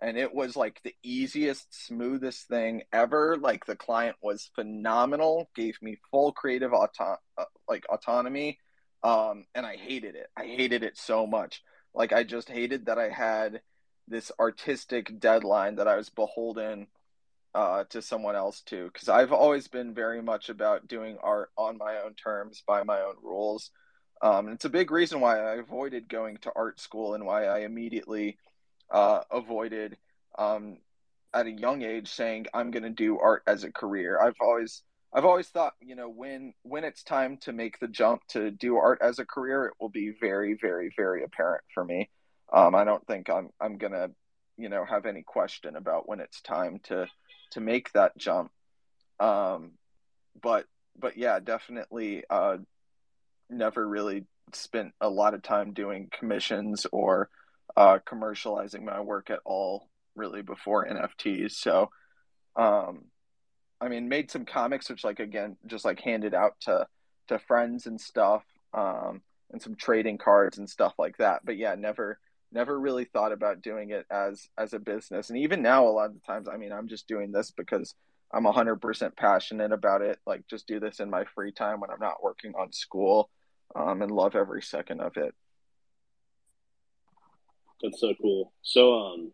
[0.00, 3.36] and it was like the easiest, smoothest thing ever.
[3.36, 8.58] Like the client was phenomenal, gave me full creative auto- uh, like autonomy
[9.06, 10.26] um, and I hated it.
[10.36, 11.62] I hated it so much.
[11.94, 13.60] Like I just hated that I had
[14.08, 16.88] this artistic deadline that I was beholden
[17.56, 21.78] uh, to someone else too, Because I've always been very much about doing art on
[21.78, 23.70] my own terms, by my own rules.
[24.20, 27.60] Um, it's a big reason why I avoided going to art school and why I
[27.60, 28.36] immediately
[28.90, 29.96] uh, avoided
[30.38, 30.76] um,
[31.32, 34.20] at a young age saying I'm going to do art as a career.
[34.20, 34.82] I've always
[35.14, 38.76] I've always thought, you know, when when it's time to make the jump to do
[38.76, 42.10] art as a career, it will be very, very, very apparent for me.
[42.52, 44.10] Um, I don't think I'm I'm gonna,
[44.58, 47.06] you know, have any question about when it's time to
[47.50, 48.50] to make that jump.
[49.20, 49.72] Um,
[50.40, 50.66] but
[50.98, 52.58] but yeah, definitely uh,
[53.50, 57.28] never really spent a lot of time doing commissions or
[57.76, 61.52] uh, commercializing my work at all really before NFTs.
[61.52, 61.90] So,
[62.56, 63.04] um,
[63.80, 66.86] I mean, made some comics, which like again, just like handed out to
[67.28, 71.42] to friends and stuff, um, and some trading cards and stuff like that.
[71.44, 72.18] But yeah, never
[72.52, 75.30] never really thought about doing it as as a business.
[75.30, 77.94] And even now, a lot of the times, I mean, I'm just doing this because
[78.32, 80.18] I'm 100% passionate about it.
[80.26, 83.30] Like, just do this in my free time when I'm not working on school,
[83.74, 85.34] um, and love every second of it.
[87.82, 88.52] That's so cool.
[88.62, 89.32] So, um,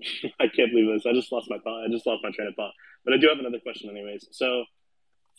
[0.40, 1.06] I can't believe this.
[1.06, 1.84] I just lost my thought.
[1.84, 2.72] I just lost my train of thought.
[3.04, 4.28] But I do have another question, anyways.
[4.32, 4.64] So,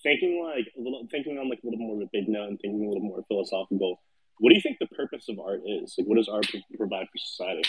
[0.04, 2.60] thinking like a little, thinking on like a little more of a big note and
[2.60, 4.02] thinking a little more philosophical.
[4.39, 5.95] What do you think the purpose of art is?
[5.98, 7.63] Like, what does art provide for society?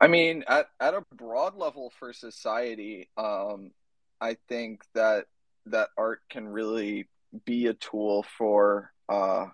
[0.00, 3.72] I mean, at at a broad level for society, um,
[4.20, 5.26] I think that
[5.66, 7.08] that art can really
[7.44, 9.46] be a tool for uh,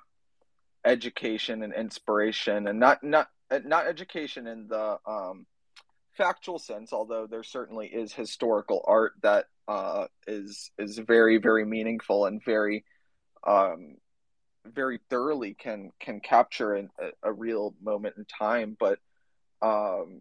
[0.84, 3.28] education and inspiration, and not not
[3.64, 5.46] not education in the um,
[6.16, 12.26] factual sense, although there certainly is historical art that uh, is is very very meaningful
[12.26, 12.84] and very
[13.46, 13.96] um,
[14.66, 18.76] very thoroughly can can capture an, a, a, real moment in time.
[18.78, 18.98] But
[19.62, 20.20] um,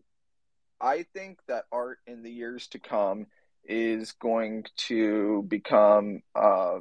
[0.81, 3.27] I think that art in the years to come
[3.63, 6.79] is going to become uh,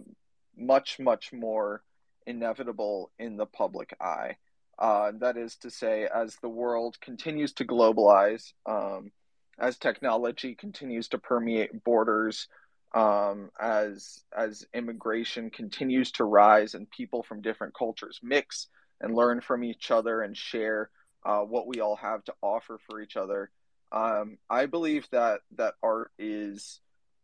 [0.56, 1.82] much much more
[2.26, 4.36] inevitable in the public eye.
[4.78, 9.12] Uh, that is to say, as the world continues to globalize, um,
[9.58, 12.48] as technology continues to permeate borders,
[12.94, 18.68] um, as as immigration continues to rise and people from different cultures mix
[19.00, 20.90] and learn from each other and share
[21.24, 23.50] uh, what we all have to offer for each other.
[23.90, 26.80] Um, I believe that that art is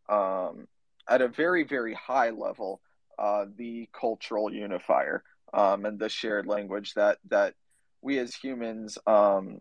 [0.09, 0.69] um,
[1.09, 2.81] at a very very high level
[3.19, 7.55] uh, the cultural unifier um, and the shared language that that
[8.01, 9.61] we as humans um,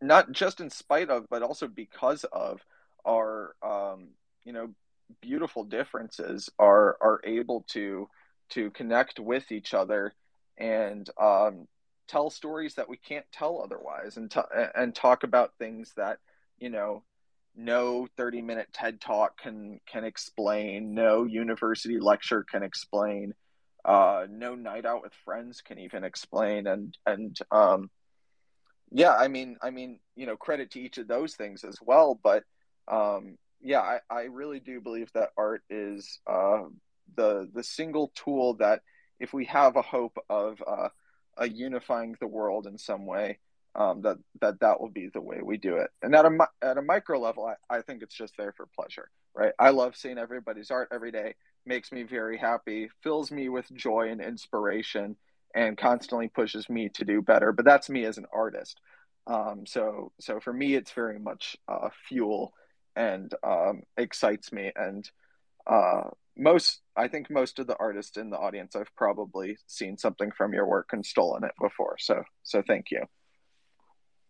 [0.00, 2.60] not just in spite of but also because of
[3.06, 4.08] our um,
[4.44, 4.68] you know
[5.20, 8.08] beautiful differences are are able to
[8.50, 10.14] to connect with each other
[10.56, 11.66] and um,
[12.08, 14.40] tell stories that we can't tell otherwise and t-
[14.74, 16.18] and talk about things that
[16.58, 17.02] you know
[17.56, 23.34] no 30 minute ted talk can can explain no university lecture can explain
[23.84, 27.90] uh, no night out with friends can even explain and and um,
[28.90, 32.18] yeah i mean i mean you know credit to each of those things as well
[32.22, 32.44] but
[32.90, 36.64] um, yeah I, I really do believe that art is uh,
[37.16, 38.82] the the single tool that
[39.20, 40.88] if we have a hope of uh,
[41.44, 43.38] unifying the world in some way
[43.74, 46.78] um, that that that will be the way we do it and at a at
[46.78, 50.18] a micro level I, I think it's just there for pleasure right i love seeing
[50.18, 51.34] everybody's art every day
[51.68, 55.16] makes me very happy, fills me with joy and inspiration,
[55.54, 57.52] and constantly pushes me to do better.
[57.52, 58.80] But that's me as an artist.
[59.26, 62.54] Um, so so for me, it's very much uh, fuel
[62.96, 64.72] and um, excites me.
[64.74, 65.08] And
[65.66, 70.30] uh, most, I think, most of the artists in the audience, I've probably seen something
[70.30, 71.96] from your work and stolen it before.
[71.98, 73.02] So so thank you.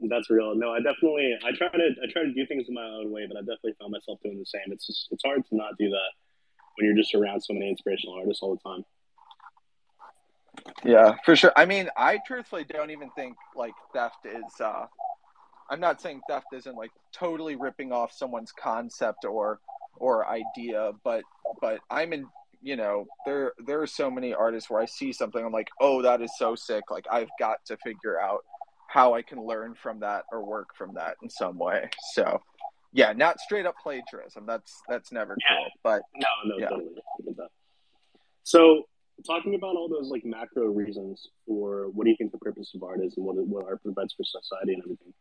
[0.01, 0.55] That's real.
[0.55, 3.27] No, I definitely I try to I try to do things in my own way,
[3.27, 4.73] but I definitely found myself doing the same.
[4.73, 6.11] It's just it's hard to not do that
[6.77, 8.85] when you're just around so many inspirational artists all the time.
[10.85, 11.53] Yeah, for sure.
[11.57, 14.87] I mean, I truthfully don't even think like theft is uh
[15.71, 19.61] I'm not saying theft isn't like totally ripping off someone's concept or
[19.97, 21.23] or idea, but
[21.61, 22.27] but I'm in
[22.61, 26.03] you know, there there are so many artists where I see something I'm like, "Oh,
[26.03, 26.91] that is so sick.
[26.91, 28.45] Like I've got to figure out
[28.89, 32.43] how I can learn from that or work from that in some way." So,
[32.93, 34.45] yeah, not straight up plagiarism.
[34.47, 35.57] That's that's never yeah.
[35.57, 35.69] cool.
[35.85, 36.69] But no, no, yeah.
[36.69, 36.91] totally.
[38.43, 38.89] So,
[39.27, 42.83] talking about all those like macro reasons for what do you think the purpose of
[42.83, 45.15] art is and what what art provides for society and everything,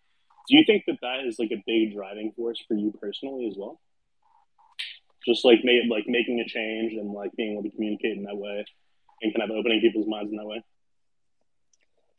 [0.48, 3.56] do you think that that is like a big driving force for you personally as
[3.58, 3.80] well?
[5.26, 8.38] Just like make, like making a change and like being able to communicate in that
[8.38, 8.66] way,
[9.22, 10.64] and kind of opening people's minds in that way?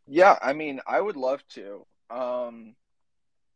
[0.07, 1.87] Yeah, I mean, I would love to.
[2.11, 2.75] Um,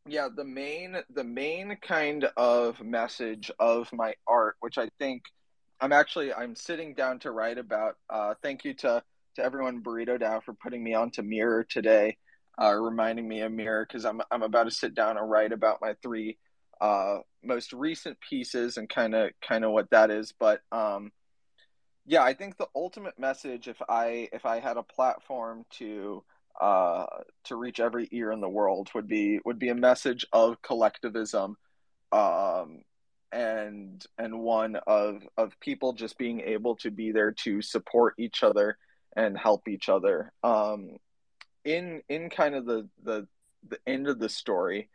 [0.06, 5.22] yeah, the main the main kind of message of my art, which I think
[5.80, 7.96] I'm actually I'm sitting down to write about.
[8.10, 9.02] Uh, thank you to
[9.36, 12.16] to everyone Burrito DAO for putting me onto Mirror today,
[12.60, 15.80] uh, reminding me of Mirror because I'm I'm about to sit down and write about
[15.80, 16.38] my three
[16.80, 20.32] uh, most recent pieces and kind of kind of what that is.
[20.38, 21.12] But um,
[22.04, 26.24] yeah, I think the ultimate message, if I if I had a platform to
[26.60, 27.06] uh,
[27.44, 31.56] to reach every ear in the world, would be would be a message of collectivism,
[32.10, 32.82] um,
[33.30, 38.42] and and one of of people just being able to be there to support each
[38.42, 38.76] other
[39.16, 40.32] and help each other.
[40.42, 40.96] Um,
[41.64, 43.26] in in kind of the the
[43.68, 44.88] the end of the story,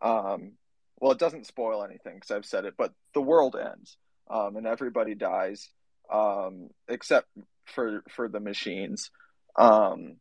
[0.00, 0.52] um,
[1.00, 3.96] well, it doesn't spoil anything because I've said it, but the world ends
[4.30, 5.68] um, and everybody dies
[6.12, 7.28] um, except
[7.64, 9.10] for for the machines
[9.56, 10.16] um,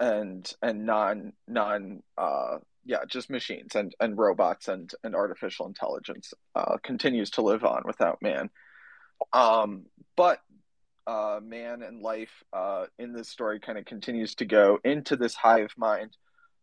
[0.00, 6.32] and and non non uh, yeah just machines and and robots and and artificial intelligence
[6.54, 8.50] uh, continues to live on without man.
[9.32, 10.40] Um, but
[11.06, 15.34] uh, man and life uh, in this story kind of continues to go into this
[15.34, 16.16] hive mind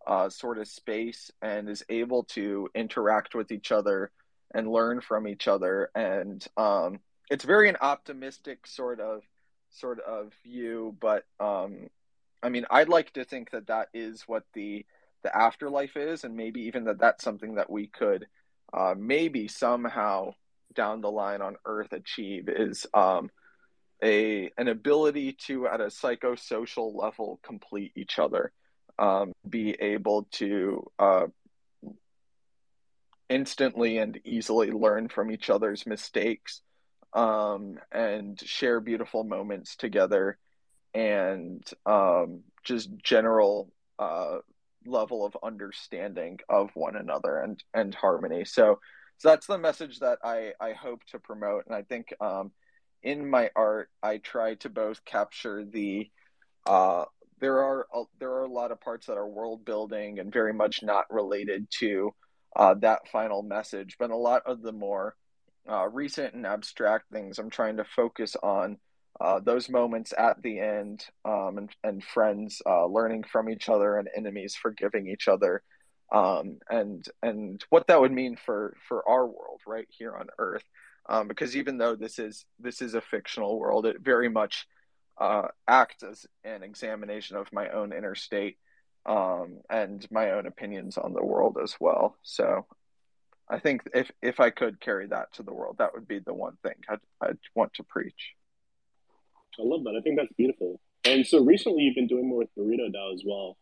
[0.08, 4.12] uh, sort of space and is able to interact with each other
[4.54, 5.89] and learn from each other.
[5.95, 6.99] And um,
[7.30, 9.21] it's very an optimistic sort of
[9.69, 11.89] sort of view, but um,
[12.43, 14.86] I mean, I'd like to think that that is what the
[15.23, 18.25] the afterlife is, and maybe even that that's something that we could
[18.73, 20.34] uh, maybe somehow
[20.73, 23.30] down the line on Earth achieve is um,
[24.03, 28.51] a an ability to at a psychosocial level complete each other
[28.99, 31.27] um, be able to uh,
[33.29, 36.61] instantly and easily learn from each other's mistakes
[37.13, 40.37] um, and share beautiful moments together
[40.93, 44.37] and um, just general uh,
[44.85, 48.45] level of understanding of one another and and harmony.
[48.45, 48.79] So
[49.21, 52.51] so that's the message that i i hope to promote and i think um,
[53.03, 56.09] in my art i try to both capture the
[56.67, 57.05] uh,
[57.39, 60.53] there are a, there are a lot of parts that are world building and very
[60.53, 62.13] much not related to
[62.55, 65.15] uh, that final message, but a lot of the more
[65.69, 68.77] uh, recent and abstract things, I'm trying to focus on
[69.19, 73.97] uh, those moments at the end um, and, and friends uh, learning from each other
[73.97, 75.61] and enemies forgiving each other.
[76.11, 80.63] Um, and and what that would mean for for our world right here on Earth,
[81.12, 84.65] um, because even though this is this is a fictional world, it very much
[85.19, 88.58] uh, act as an examination of my own inner state
[89.06, 92.15] um, and my own opinions on the world as well.
[92.24, 92.65] So
[93.50, 96.34] I think if if I could carry that to the world, that would be the
[96.34, 98.34] one thing I'd, I'd want to preach.
[99.60, 99.97] I love that.
[100.00, 100.80] I think that's beautiful.
[101.04, 103.58] And so recently, you've been doing more with Burrito DAO as well.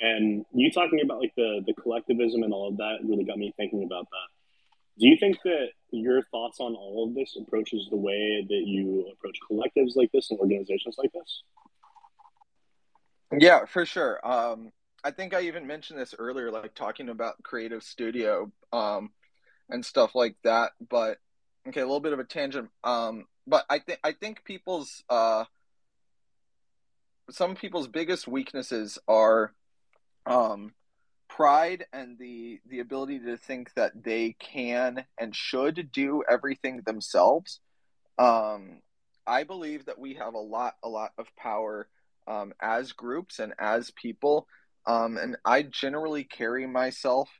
[0.00, 3.54] And you talking about like the the collectivism and all of that really got me
[3.56, 4.31] thinking about that.
[4.98, 9.10] Do you think that your thoughts on all of this approaches the way that you
[9.12, 11.42] approach collectives like this and organizations like this?
[13.38, 14.24] Yeah, for sure.
[14.26, 14.70] Um,
[15.02, 19.10] I think I even mentioned this earlier, like talking about Creative Studio um,
[19.68, 20.72] and stuff like that.
[20.88, 21.18] But
[21.66, 22.70] okay, a little bit of a tangent.
[22.84, 25.44] Um, but I think I think people's uh,
[27.30, 29.52] some people's biggest weaknesses are
[30.26, 30.74] um,
[31.36, 37.60] pride and the the ability to think that they can and should do everything themselves
[38.18, 38.82] um,
[39.26, 41.88] i believe that we have a lot a lot of power
[42.28, 44.46] um, as groups and as people
[44.86, 47.30] um, and i generally carry myself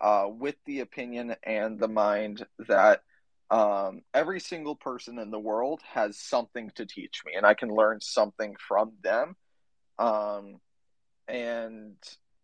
[0.00, 3.02] uh, with the opinion and the mind that
[3.50, 7.68] um, every single person in the world has something to teach me and i can
[7.68, 9.36] learn something from them
[9.98, 10.60] um,
[11.28, 11.96] and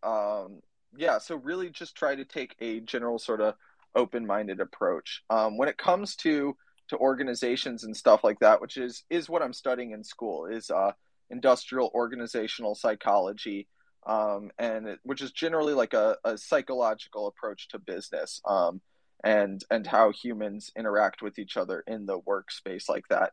[0.03, 0.61] um,
[0.97, 3.55] yeah, so really just try to take a general sort of
[3.95, 5.23] open-minded approach.
[5.31, 6.57] Um, when it comes to
[6.89, 10.71] to organizations and stuff like that, which is is what I'm studying in school, is
[10.71, 10.93] uh,
[11.31, 13.69] industrial organizational psychology,
[14.07, 18.81] um, and it, which is generally like a, a psychological approach to business um,
[19.23, 23.33] and and how humans interact with each other in the workspace like that.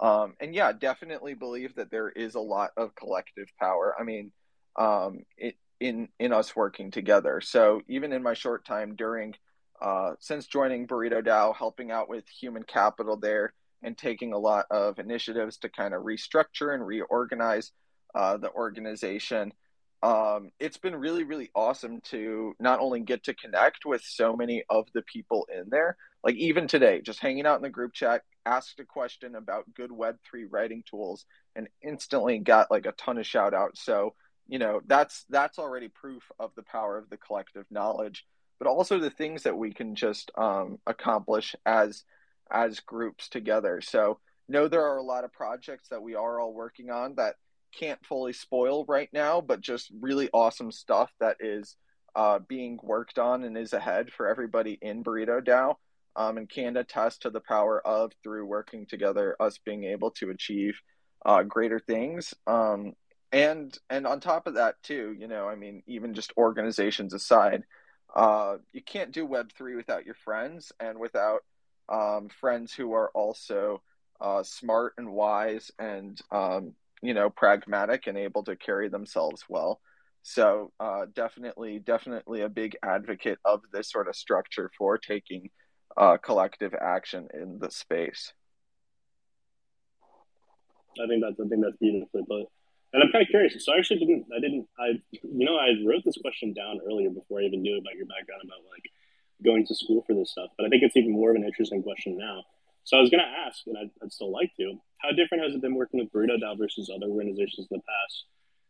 [0.00, 3.94] Um, and yeah, definitely believe that there is a lot of collective power.
[3.98, 4.32] I mean,
[4.76, 7.40] um, it, in in us working together.
[7.40, 9.34] So even in my short time during
[9.80, 13.52] uh, since joining Burrito DAO, helping out with human capital there
[13.82, 17.70] and taking a lot of initiatives to kind of restructure and reorganize
[18.14, 19.52] uh, the organization.
[20.02, 24.64] Um, it's been really, really awesome to not only get to connect with so many
[24.68, 28.22] of the people in there, like even today, just hanging out in the group chat,
[28.46, 31.24] asked a question about good Web3 writing tools
[31.54, 33.84] and instantly got like a ton of shout outs.
[33.84, 34.14] So,
[34.48, 38.26] you know, that's that's already proof of the power of the collective knowledge,
[38.58, 42.04] but also the things that we can just um, accomplish as
[42.50, 43.80] as groups together.
[43.82, 44.18] So,
[44.48, 47.36] know there are a lot of projects that we are all working on that
[47.78, 51.76] can't fully spoil right now, but just really awesome stuff that is
[52.16, 55.74] uh, being worked on and is ahead for everybody in Burrito DAO
[56.16, 60.30] um, and can attest to the power of through working together us being able to
[60.30, 60.74] achieve
[61.26, 62.94] uh, greater things um,
[63.32, 67.62] and and on top of that too you know i mean even just organizations aside
[68.16, 71.40] uh, you can't do web3 without your friends and without
[71.90, 73.82] um, friends who are also
[74.22, 76.72] uh, smart and wise and um,
[77.02, 79.78] you know pragmatic and able to carry themselves well
[80.22, 85.50] so uh, definitely definitely a big advocate of this sort of structure for taking
[85.96, 88.32] uh, collective action in the space.
[91.00, 92.46] I think that's I think that's beautifully put.
[92.92, 93.64] And I'm kind of curious.
[93.64, 97.10] So I actually didn't I didn't I you know I wrote this question down earlier
[97.10, 98.88] before I even knew about your background about like
[99.44, 100.50] going to school for this stuff.
[100.56, 102.44] But I think it's even more of an interesting question now.
[102.84, 105.54] So I was going to ask, and I'd, I'd, still like to, how different has
[105.54, 108.24] it been working with Burrito DAO versus other organizations in the past?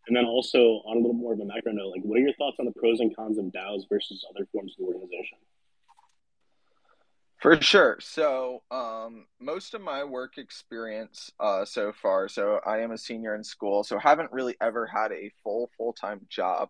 [0.08, 2.34] And then also on a little more of a macro note, like what are your
[2.34, 5.38] thoughts on the pros and cons of DAOs versus other forms of organization?
[7.38, 7.98] For sure.
[8.00, 13.34] So, um, most of my work experience uh, so far, so I am a senior
[13.36, 16.68] in school, so haven't really ever had a full full time job,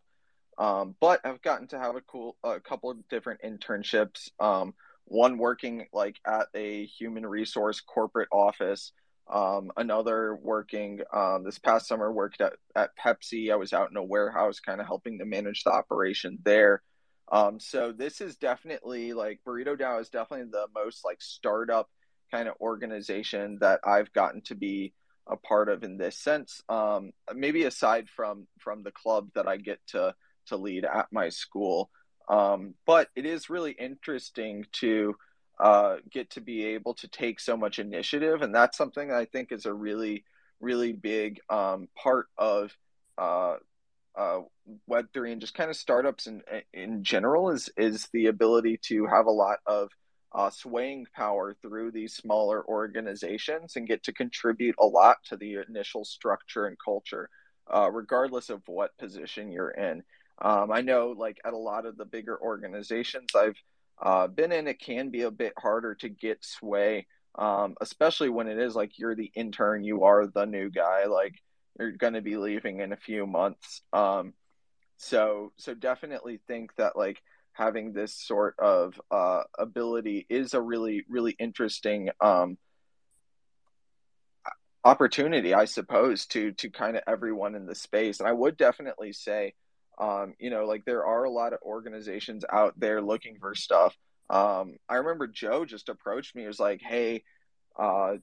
[0.59, 4.31] um, but I've gotten to have a cool a couple of different internships.
[4.39, 4.75] Um,
[5.07, 8.93] one working like at a human resource corporate office,
[9.33, 13.51] um, another working um, this past summer worked at, at Pepsi.
[13.51, 16.83] I was out in a warehouse, kind of helping to manage the operation there.
[17.31, 21.91] Um, so this is definitely like Burrito DAO is definitely the most like startup
[22.31, 24.93] kind of organization that I've gotten to be
[25.27, 26.63] a part of in this sense.
[26.69, 30.15] Um, maybe aside from from the club that I get to
[30.47, 31.91] to lead at my school,
[32.29, 35.15] um, but it is really interesting to
[35.61, 39.53] uh, get to be able to take so much initiative, and that's something I think
[39.53, 40.25] is a really
[40.61, 42.77] really big um, part of
[43.17, 43.57] uh,
[44.19, 44.41] uh,
[44.87, 46.43] Web three and just kind of startups in
[46.75, 49.89] in general is is the ability to have a lot of
[50.35, 55.59] uh, swaying power through these smaller organizations and get to contribute a lot to the
[55.69, 57.31] initial structure and culture,
[57.73, 60.03] uh, regardless of what position you're in.
[60.41, 63.57] Um, I know, like at a lot of the bigger organizations I've
[64.01, 67.07] uh, been in, it can be a bit harder to get sway,
[67.37, 71.07] um, especially when it is like you're the intern, you are the new guy.
[71.07, 71.35] Like
[71.79, 73.83] you're going to be leaving in a few months.
[73.93, 74.35] Um,
[74.97, 77.23] so so definitely think that like
[77.53, 82.59] having this sort of uh, ability is a really really interesting um,
[84.85, 88.21] opportunity, I suppose, to to kind of everyone in the space.
[88.21, 89.55] And I would definitely say,
[89.99, 93.95] um, you know, like there are a lot of organizations out there looking for stuff.
[94.31, 96.43] Um, I remember Joe just approached me.
[96.43, 97.23] He was like, "Hey,
[97.79, 98.17] uh,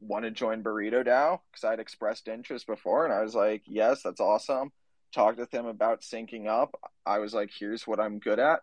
[0.00, 4.02] want to join Burrito DAO because I'd expressed interest before, and I was like, yes,
[4.02, 4.72] that's awesome.
[5.14, 6.78] Talked with him about syncing up.
[7.06, 8.60] I was like, here's what I'm good at.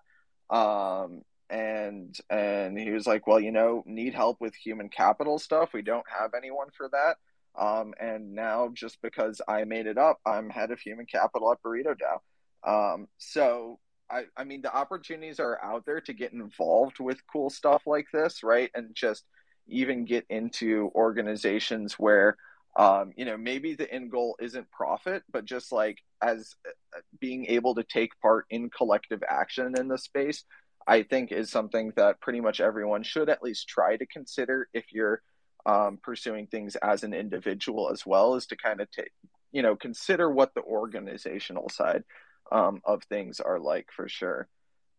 [0.50, 5.74] Um, and and he was like, well, you know, need help with human capital stuff.
[5.74, 7.18] We don't have anyone for that.
[7.58, 11.62] Um, and now just because I made it up, I'm head of human capital at
[11.64, 12.94] Burrito DAO.
[12.96, 13.80] Um, so
[14.10, 18.08] I, I mean, the opportunities are out there to get involved with cool stuff like
[18.12, 18.70] this, right?
[18.76, 19.24] And just
[19.68, 22.38] even get into organizations where
[22.78, 27.46] um, you know maybe the end goal isn't profit but just like as uh, being
[27.46, 30.44] able to take part in collective action in the space
[30.88, 34.86] i think is something that pretty much everyone should at least try to consider if
[34.92, 35.22] you're
[35.66, 39.12] um, pursuing things as an individual as well as to kind of take
[39.52, 42.04] you know consider what the organizational side
[42.52, 44.48] um, of things are like for sure.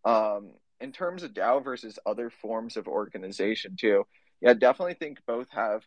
[0.04, 4.06] Um, in terms of dao versus other forms of organization too
[4.40, 5.82] yeah, definitely think both have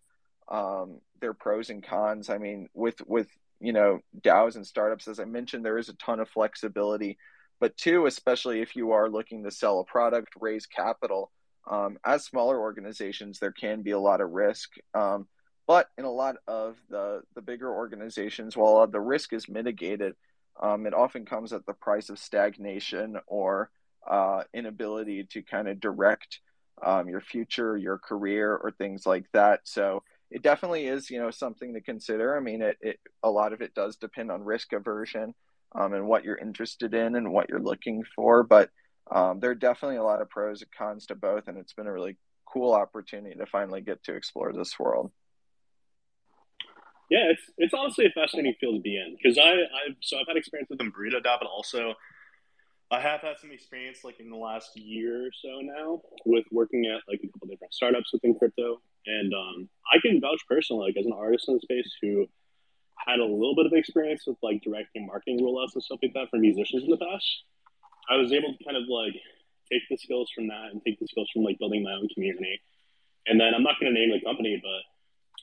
[0.47, 2.29] um, their pros and cons.
[2.29, 3.27] I mean, with with
[3.59, 7.17] you know DAOs and startups, as I mentioned, there is a ton of flexibility.
[7.59, 11.29] But two, especially if you are looking to sell a product, raise capital,
[11.69, 14.71] um, as smaller organizations, there can be a lot of risk.
[14.93, 15.27] Um,
[15.67, 20.15] but in a lot of the the bigger organizations, while the risk is mitigated,
[20.59, 23.69] um, it often comes at the price of stagnation or
[24.09, 26.39] uh, inability to kind of direct
[26.83, 29.61] um, your future, your career, or things like that.
[29.63, 32.35] So it definitely is, you know, something to consider.
[32.35, 35.33] I mean, it, it a lot of it does depend on risk aversion
[35.73, 38.43] um, and what you're interested in and what you're looking for.
[38.43, 38.69] But
[39.11, 41.87] um, there are definitely a lot of pros and cons to both, and it's been
[41.87, 45.11] a really cool opportunity to finally get to explore this world.
[47.09, 50.27] Yeah, it's it's honestly a fascinating field to be in because I I've so I've
[50.27, 51.95] had experience with Burrito DAO, but also
[52.91, 56.85] I have had some experience like in the last year or so now with working
[56.87, 60.97] at like a couple different startups within crypto, and um, I can vouch personally, like
[60.97, 62.25] as an artist in the space who
[62.97, 66.29] had a little bit of experience with like directing marketing rollouts and stuff like that
[66.31, 67.43] for musicians in the past.
[68.09, 69.13] I was able to kind of like
[69.71, 72.59] take the skills from that and take the skills from like building my own community.
[73.27, 74.81] And then I'm not going to name the company, but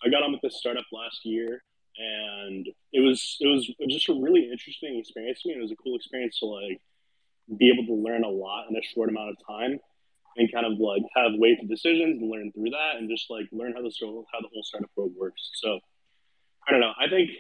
[0.04, 1.62] I got on with this startup last year,
[1.96, 5.54] and it was it was just a really interesting experience to me.
[5.54, 6.80] It was a cool experience to like
[7.58, 9.78] be able to learn a lot in a short amount of time,
[10.36, 13.72] and kind of like have weight decisions and learn through that, and just like learn
[13.72, 13.92] how the
[14.32, 15.50] how the whole startup world works.
[15.54, 15.80] So
[16.66, 16.92] I don't know.
[16.98, 17.30] I think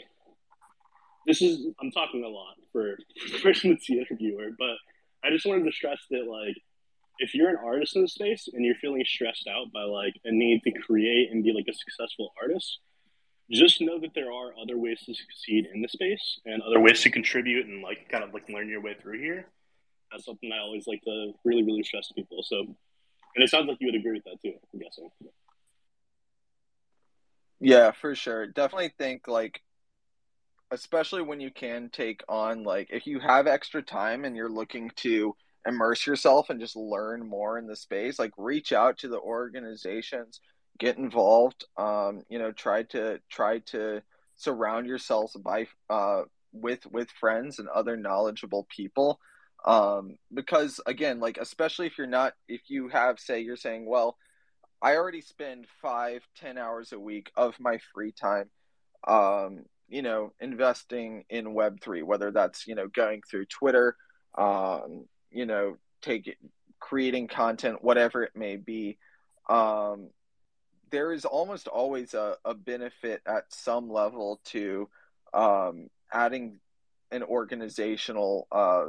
[1.26, 2.96] this is I'm talking a lot for
[3.42, 4.76] person that's the interviewer, but
[5.24, 6.56] I just wanted to stress that like
[7.18, 10.30] if you're an artist in the space and you're feeling stressed out by like a
[10.30, 12.78] need to create and be like a successful artist,
[13.50, 17.00] just know that there are other ways to succeed in the space and other ways
[17.02, 19.46] to contribute and like kind of like learn your way through here.
[20.16, 22.42] That's something I always like to really, really stress to people.
[22.42, 24.54] So, and it sounds like you would agree with that too.
[24.72, 25.10] I'm guessing.
[27.60, 28.46] Yeah, for sure.
[28.46, 29.60] Definitely think like
[30.70, 34.90] especially when you can take on like if you have extra time and you're looking
[34.96, 35.34] to
[35.66, 40.40] immerse yourself and just learn more in the space like reach out to the organizations
[40.78, 44.02] get involved um you know try to try to
[44.36, 49.20] surround yourselves by uh with with friends and other knowledgeable people
[49.66, 54.16] um because again like especially if you're not if you have say you're saying well
[54.80, 58.48] i already spend five ten hours a week of my free time
[59.08, 63.96] um you know investing in web3 whether that's you know going through twitter
[64.38, 66.36] um you know take
[66.78, 68.96] creating content whatever it may be
[69.48, 70.10] um
[70.90, 74.88] there is almost always a, a benefit at some level to
[75.34, 76.60] um adding
[77.10, 78.86] an organizational uh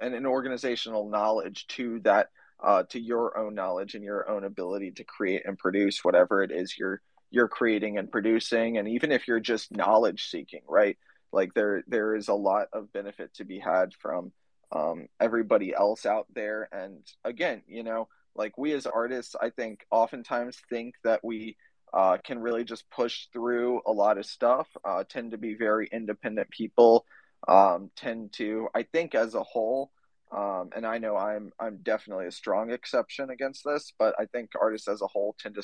[0.00, 2.28] and an organizational knowledge to that
[2.62, 6.50] uh, to your own knowledge and your own ability to create and produce whatever it
[6.50, 8.78] is you're you're creating and producing.
[8.78, 10.98] And even if you're just knowledge seeking right?
[11.32, 14.32] Like there there is a lot of benefit to be had from
[14.72, 16.68] um, everybody else out there.
[16.72, 21.56] And again you know like we as artists i think oftentimes think that we
[21.92, 25.88] uh, can really just push through a lot of stuff uh, tend to be very
[25.90, 27.04] independent people
[27.48, 29.90] um, tend to i think as a whole
[30.32, 34.50] um, and i know i'm i'm definitely a strong exception against this but i think
[34.60, 35.62] artists as a whole tend to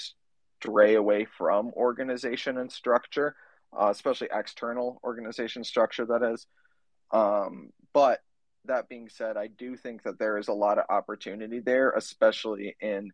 [0.61, 3.35] stray away from organization and structure,
[3.79, 6.47] uh, especially external organization structure, that is.
[7.13, 8.21] Um, but
[8.65, 12.77] that being said, I do think that there is a lot of opportunity there, especially
[12.81, 13.11] in,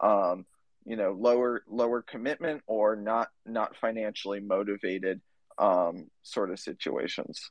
[0.00, 0.46] um,
[0.86, 5.20] you know, lower lower commitment or not not financially motivated
[5.58, 7.50] um, sort of situations.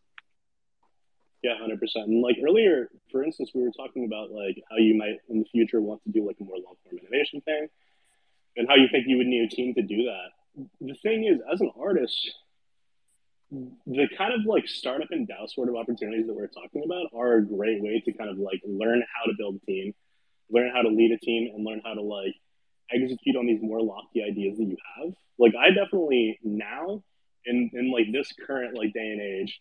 [1.44, 2.08] Yeah, hundred percent.
[2.08, 5.46] And like earlier, for instance, we were talking about like how you might in the
[5.52, 7.68] future want to do like a more long form innovation thing
[8.56, 10.66] and how you think you would need a team to do that.
[10.80, 12.32] The thing is, as an artist,
[13.52, 17.36] the kind of like startup and DAO sort of opportunities that we're talking about are
[17.38, 19.94] a great way to kind of like learn how to build a team,
[20.50, 22.36] learn how to lead a team, and learn how to like
[22.92, 25.14] execute on these more lofty ideas that you have.
[25.38, 27.04] Like I definitely now
[27.46, 29.60] in in like this current like day and age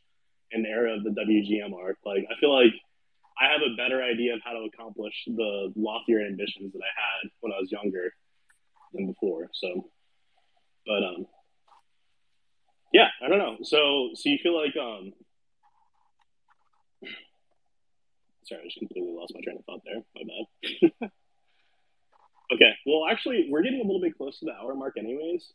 [0.52, 2.72] and era of the WGM arc, like I feel like
[3.40, 7.30] I have a better idea of how to accomplish the loftier ambitions that I had
[7.40, 8.12] when I was younger
[8.92, 9.48] than before.
[9.54, 9.90] So,
[10.86, 11.26] but um,
[12.92, 13.56] yeah, I don't know.
[13.62, 15.12] So, so you feel like um,
[18.44, 20.02] sorry, I just completely lost my train of thought there.
[20.14, 21.10] My bad.
[22.54, 25.52] okay, well, actually, we're getting a little bit close to the hour mark, anyways.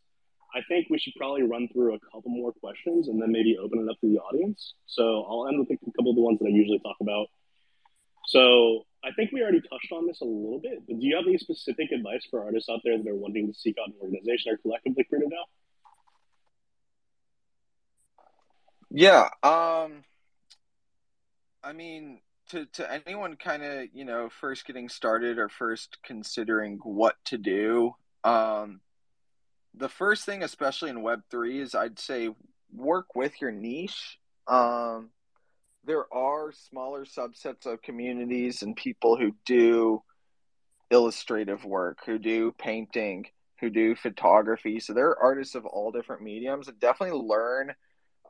[0.58, 3.80] I think we should probably run through a couple more questions and then maybe open
[3.80, 4.74] it up to the audience.
[4.88, 7.28] So I'll end with a couple of the ones that I usually talk about.
[8.26, 11.26] So I think we already touched on this a little bit, but do you have
[11.28, 14.52] any specific advice for artists out there that are wanting to seek out an organization
[14.52, 15.46] or collective like Burrito DAO?
[18.90, 20.04] Yeah, um,
[21.64, 26.80] I mean, to to anyone kind of you know first getting started or first considering
[26.84, 27.94] what to do,
[28.24, 28.82] um,
[29.78, 32.30] the first thing, especially in Web three, is I'd say
[32.74, 34.18] work with your niche.
[34.48, 35.10] Um,
[35.86, 40.04] there are smaller subsets of communities and people who do
[40.90, 43.26] illustrative work, who do painting,
[43.60, 44.80] who do photography.
[44.80, 47.74] So there are artists of all different mediums and definitely learn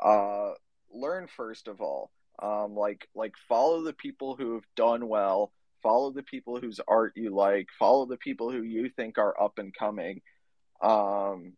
[0.03, 0.51] uh
[0.91, 2.11] learn first of all.
[2.41, 5.51] Um like like follow the people who have done well,
[5.83, 9.57] follow the people whose art you like, follow the people who you think are up
[9.57, 10.21] and coming.
[10.81, 11.53] Um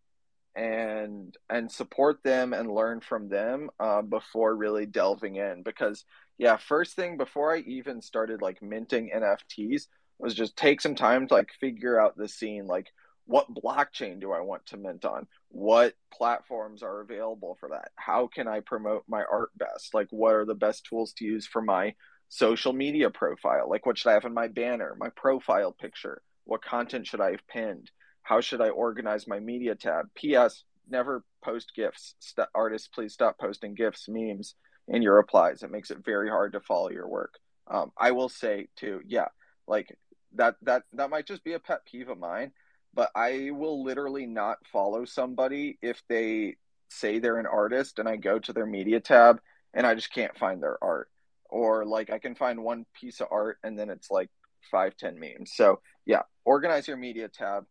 [0.55, 5.63] and and support them and learn from them uh, before really delving in.
[5.63, 6.05] Because
[6.37, 9.87] yeah first thing before i even started like minting nfts
[10.19, 12.67] was just take some time to like figure out the scene.
[12.67, 12.87] Like
[13.25, 15.25] what blockchain do i want to mint on?
[15.49, 17.89] What platforms are available for that?
[17.95, 19.93] How can i promote my art best?
[19.93, 21.95] Like what are the best tools to use for my
[22.27, 23.69] social media profile?
[23.69, 26.21] Like what should i have in my banner my profile picture?
[26.43, 27.89] What content should i have pinned
[28.23, 30.07] how should I organize my media tab?
[30.15, 30.63] P.S.
[30.89, 32.15] Never post GIFs.
[32.19, 34.55] St- artists, please stop posting GIFs, memes
[34.87, 35.63] in your replies.
[35.63, 37.35] It makes it very hard to follow your work.
[37.67, 39.27] Um, I will say too, yeah,
[39.67, 39.95] like
[40.35, 42.51] that that that might just be a pet peeve of mine,
[42.93, 46.55] but I will literally not follow somebody if they
[46.89, 49.39] say they're an artist and I go to their media tab
[49.73, 51.09] and I just can't find their art.
[51.45, 54.29] Or like I can find one piece of art and then it's like
[54.71, 55.51] five, ten memes.
[55.53, 57.65] So yeah, organize your media tab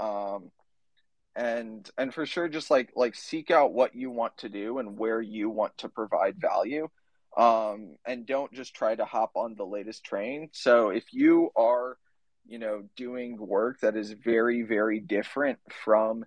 [0.00, 0.50] um,
[1.36, 4.98] and and for sure just like like seek out what you want to do and
[4.98, 6.88] where you want to provide value.
[7.36, 10.48] Um, and don't just try to hop on the latest train.
[10.52, 11.96] So if you are
[12.46, 16.24] you know doing work that is very very different from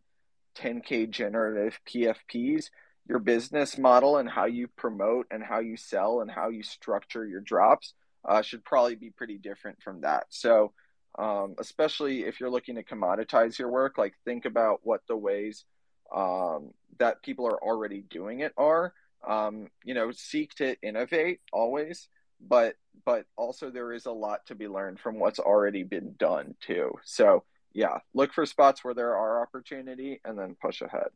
[0.55, 2.69] 10k generative pfps
[3.09, 7.25] your business model and how you promote and how you sell and how you structure
[7.25, 7.95] your drops
[8.27, 10.25] uh, should probably be pretty different from that.
[10.29, 10.73] So
[11.17, 15.65] um, especially if you're looking to commoditize your work like think about what the ways
[16.13, 18.93] um, that people are already doing it are.
[19.25, 22.09] Um, you know seek to innovate always
[22.41, 26.55] but but also there is a lot to be learned from what's already been done
[26.59, 26.93] too.
[27.05, 27.43] So
[27.73, 31.07] yeah look for spots where there are opportunity and then push ahead.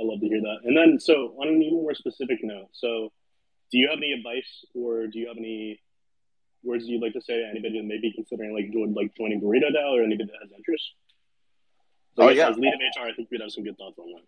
[0.00, 0.58] I love to hear that.
[0.64, 3.12] And then, so on an even more specific note, so
[3.70, 5.80] do you have any advice or do you have any
[6.62, 9.40] words you'd like to say to anybody that may be considering like join, like joining
[9.40, 10.84] Burrito DAO or anybody that has interest?
[12.16, 12.50] So oh, yeah.
[12.50, 14.22] As lead of HR, I think we'd have some good thoughts on that.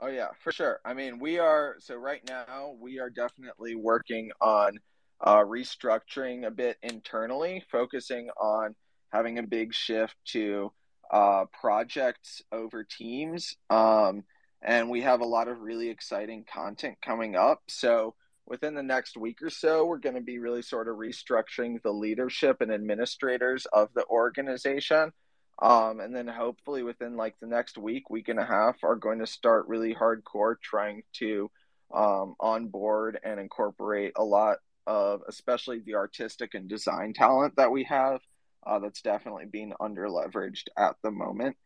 [0.00, 0.80] Oh yeah, for sure.
[0.84, 4.78] I mean, we are so right now we are definitely working on
[5.20, 8.74] uh, restructuring a bit internally, focusing on
[9.12, 10.72] having a big shift to
[11.12, 13.54] uh, projects over teams.
[13.70, 14.24] Um,
[14.60, 17.62] and we have a lot of really exciting content coming up.
[17.68, 18.14] So
[18.46, 21.92] within the next week or so, we're going to be really sort of restructuring the
[21.92, 25.12] leadership and administrators of the organization.
[25.60, 29.20] Um, and then hopefully within like the next week, week and a half, are going
[29.20, 31.50] to start really hardcore trying to
[31.94, 37.84] um, onboard and incorporate a lot of, especially the artistic and design talent that we
[37.84, 38.20] have.
[38.64, 41.56] Uh, that's definitely being under leveraged at the moment.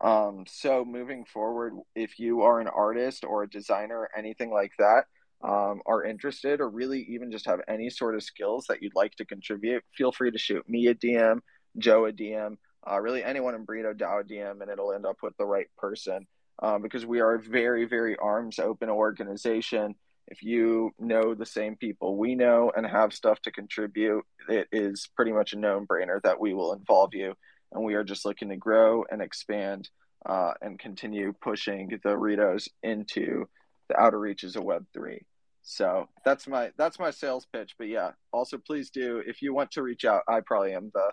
[0.00, 4.72] Um, so moving forward, if you are an artist or a designer or anything like
[4.78, 5.04] that,
[5.42, 9.14] um, are interested or really even just have any sort of skills that you'd like
[9.16, 11.40] to contribute, feel free to shoot me a DM,
[11.76, 12.56] Joe a DM,
[12.90, 15.68] uh, really anyone in Burrito DAO a DM, and it'll end up with the right
[15.76, 16.26] person.
[16.60, 19.94] Um, because we are a very, very arms open organization.
[20.26, 25.08] If you know the same people we know and have stuff to contribute, it is
[25.14, 27.34] pretty much a known brainer that we will involve you.
[27.70, 29.88] And we are just looking to grow and expand
[30.26, 33.48] uh, and continue pushing the Ritos into
[33.88, 35.22] the outer reaches of Web three.
[35.62, 37.74] So that's my that's my sales pitch.
[37.78, 40.22] But yeah, also please do if you want to reach out.
[40.28, 41.12] I probably am the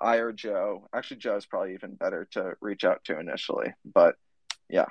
[0.00, 0.88] I or Joe.
[0.94, 3.72] Actually, Joe is probably even better to reach out to initially.
[3.84, 4.16] But
[4.68, 4.86] yeah,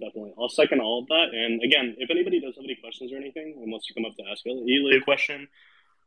[0.00, 0.34] definitely.
[0.38, 1.28] I'll second all of that.
[1.32, 4.16] And again, if anybody does have any questions or anything and wants to come up
[4.16, 5.48] to ask a question,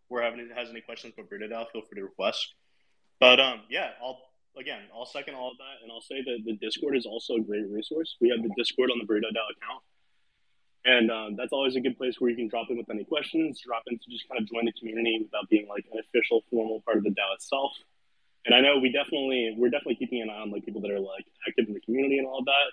[0.09, 2.53] or has any questions for DAO, feel free to request.
[3.19, 4.19] But um, yeah, I'll
[4.59, 7.41] again, I'll second all of that, and I'll say that the Discord is also a
[7.41, 8.15] great resource.
[8.19, 9.83] We have the Discord on the Burrito DAO account,
[10.85, 13.61] and um, that's always a good place where you can drop in with any questions,
[13.65, 16.81] drop in to just kind of join the community without being like an official, formal
[16.85, 17.71] part of the DAO itself.
[18.45, 20.99] And I know we definitely we're definitely keeping an eye on like people that are
[20.99, 22.67] like active in the community and all of that.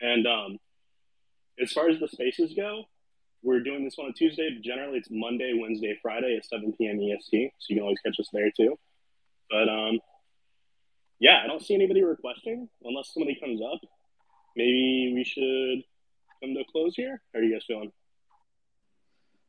[0.00, 0.58] And um,
[1.60, 2.84] as far as the spaces go,
[3.42, 4.50] we're doing this one on Tuesday.
[4.54, 7.00] But generally, it's Monday, Wednesday, Friday at 7 p.m.
[7.00, 8.78] EST, so you can always catch us there too.
[9.50, 9.98] But um,
[11.18, 13.80] yeah, I don't see anybody requesting unless somebody comes up.
[14.56, 15.84] Maybe we should
[16.40, 17.20] come to a close here.
[17.32, 17.92] How are you guys feeling?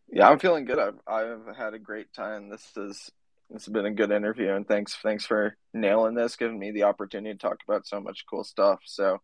[0.09, 0.80] Yeah, I'm feeling good.
[0.80, 2.49] I've I've had a great time.
[2.49, 3.11] This is
[3.49, 6.84] this has been a good interview, and thanks thanks for nailing this, giving me the
[6.84, 8.80] opportunity to talk about so much cool stuff.
[8.86, 9.20] So,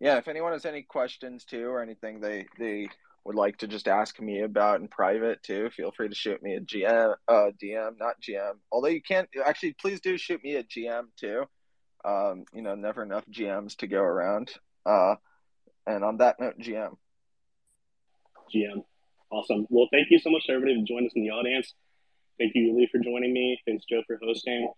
[0.00, 2.88] yeah, if anyone has any questions too or anything they they
[3.24, 6.54] would like to just ask me about in private too, feel free to shoot me
[6.54, 8.52] a GM, uh, DM, not GM.
[8.70, 11.44] Although you can't actually, please do shoot me a GM too.
[12.06, 14.52] Um, you know, never enough GMs to go around.
[14.86, 15.16] Uh,
[15.86, 16.96] and on that note, GM.
[18.54, 18.84] GM.
[19.30, 19.66] Awesome.
[19.70, 21.74] Well, thank you so much to everybody who joined us in the audience.
[22.38, 23.58] Thank you, Ely, for joining me.
[23.66, 24.70] Thanks, Joe, for hosting.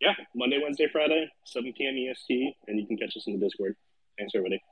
[0.00, 1.96] yeah, Monday, Wednesday, Friday, 7 p.m.
[1.96, 3.74] EST, and you can catch us in the Discord.
[4.18, 4.62] Thanks, everybody.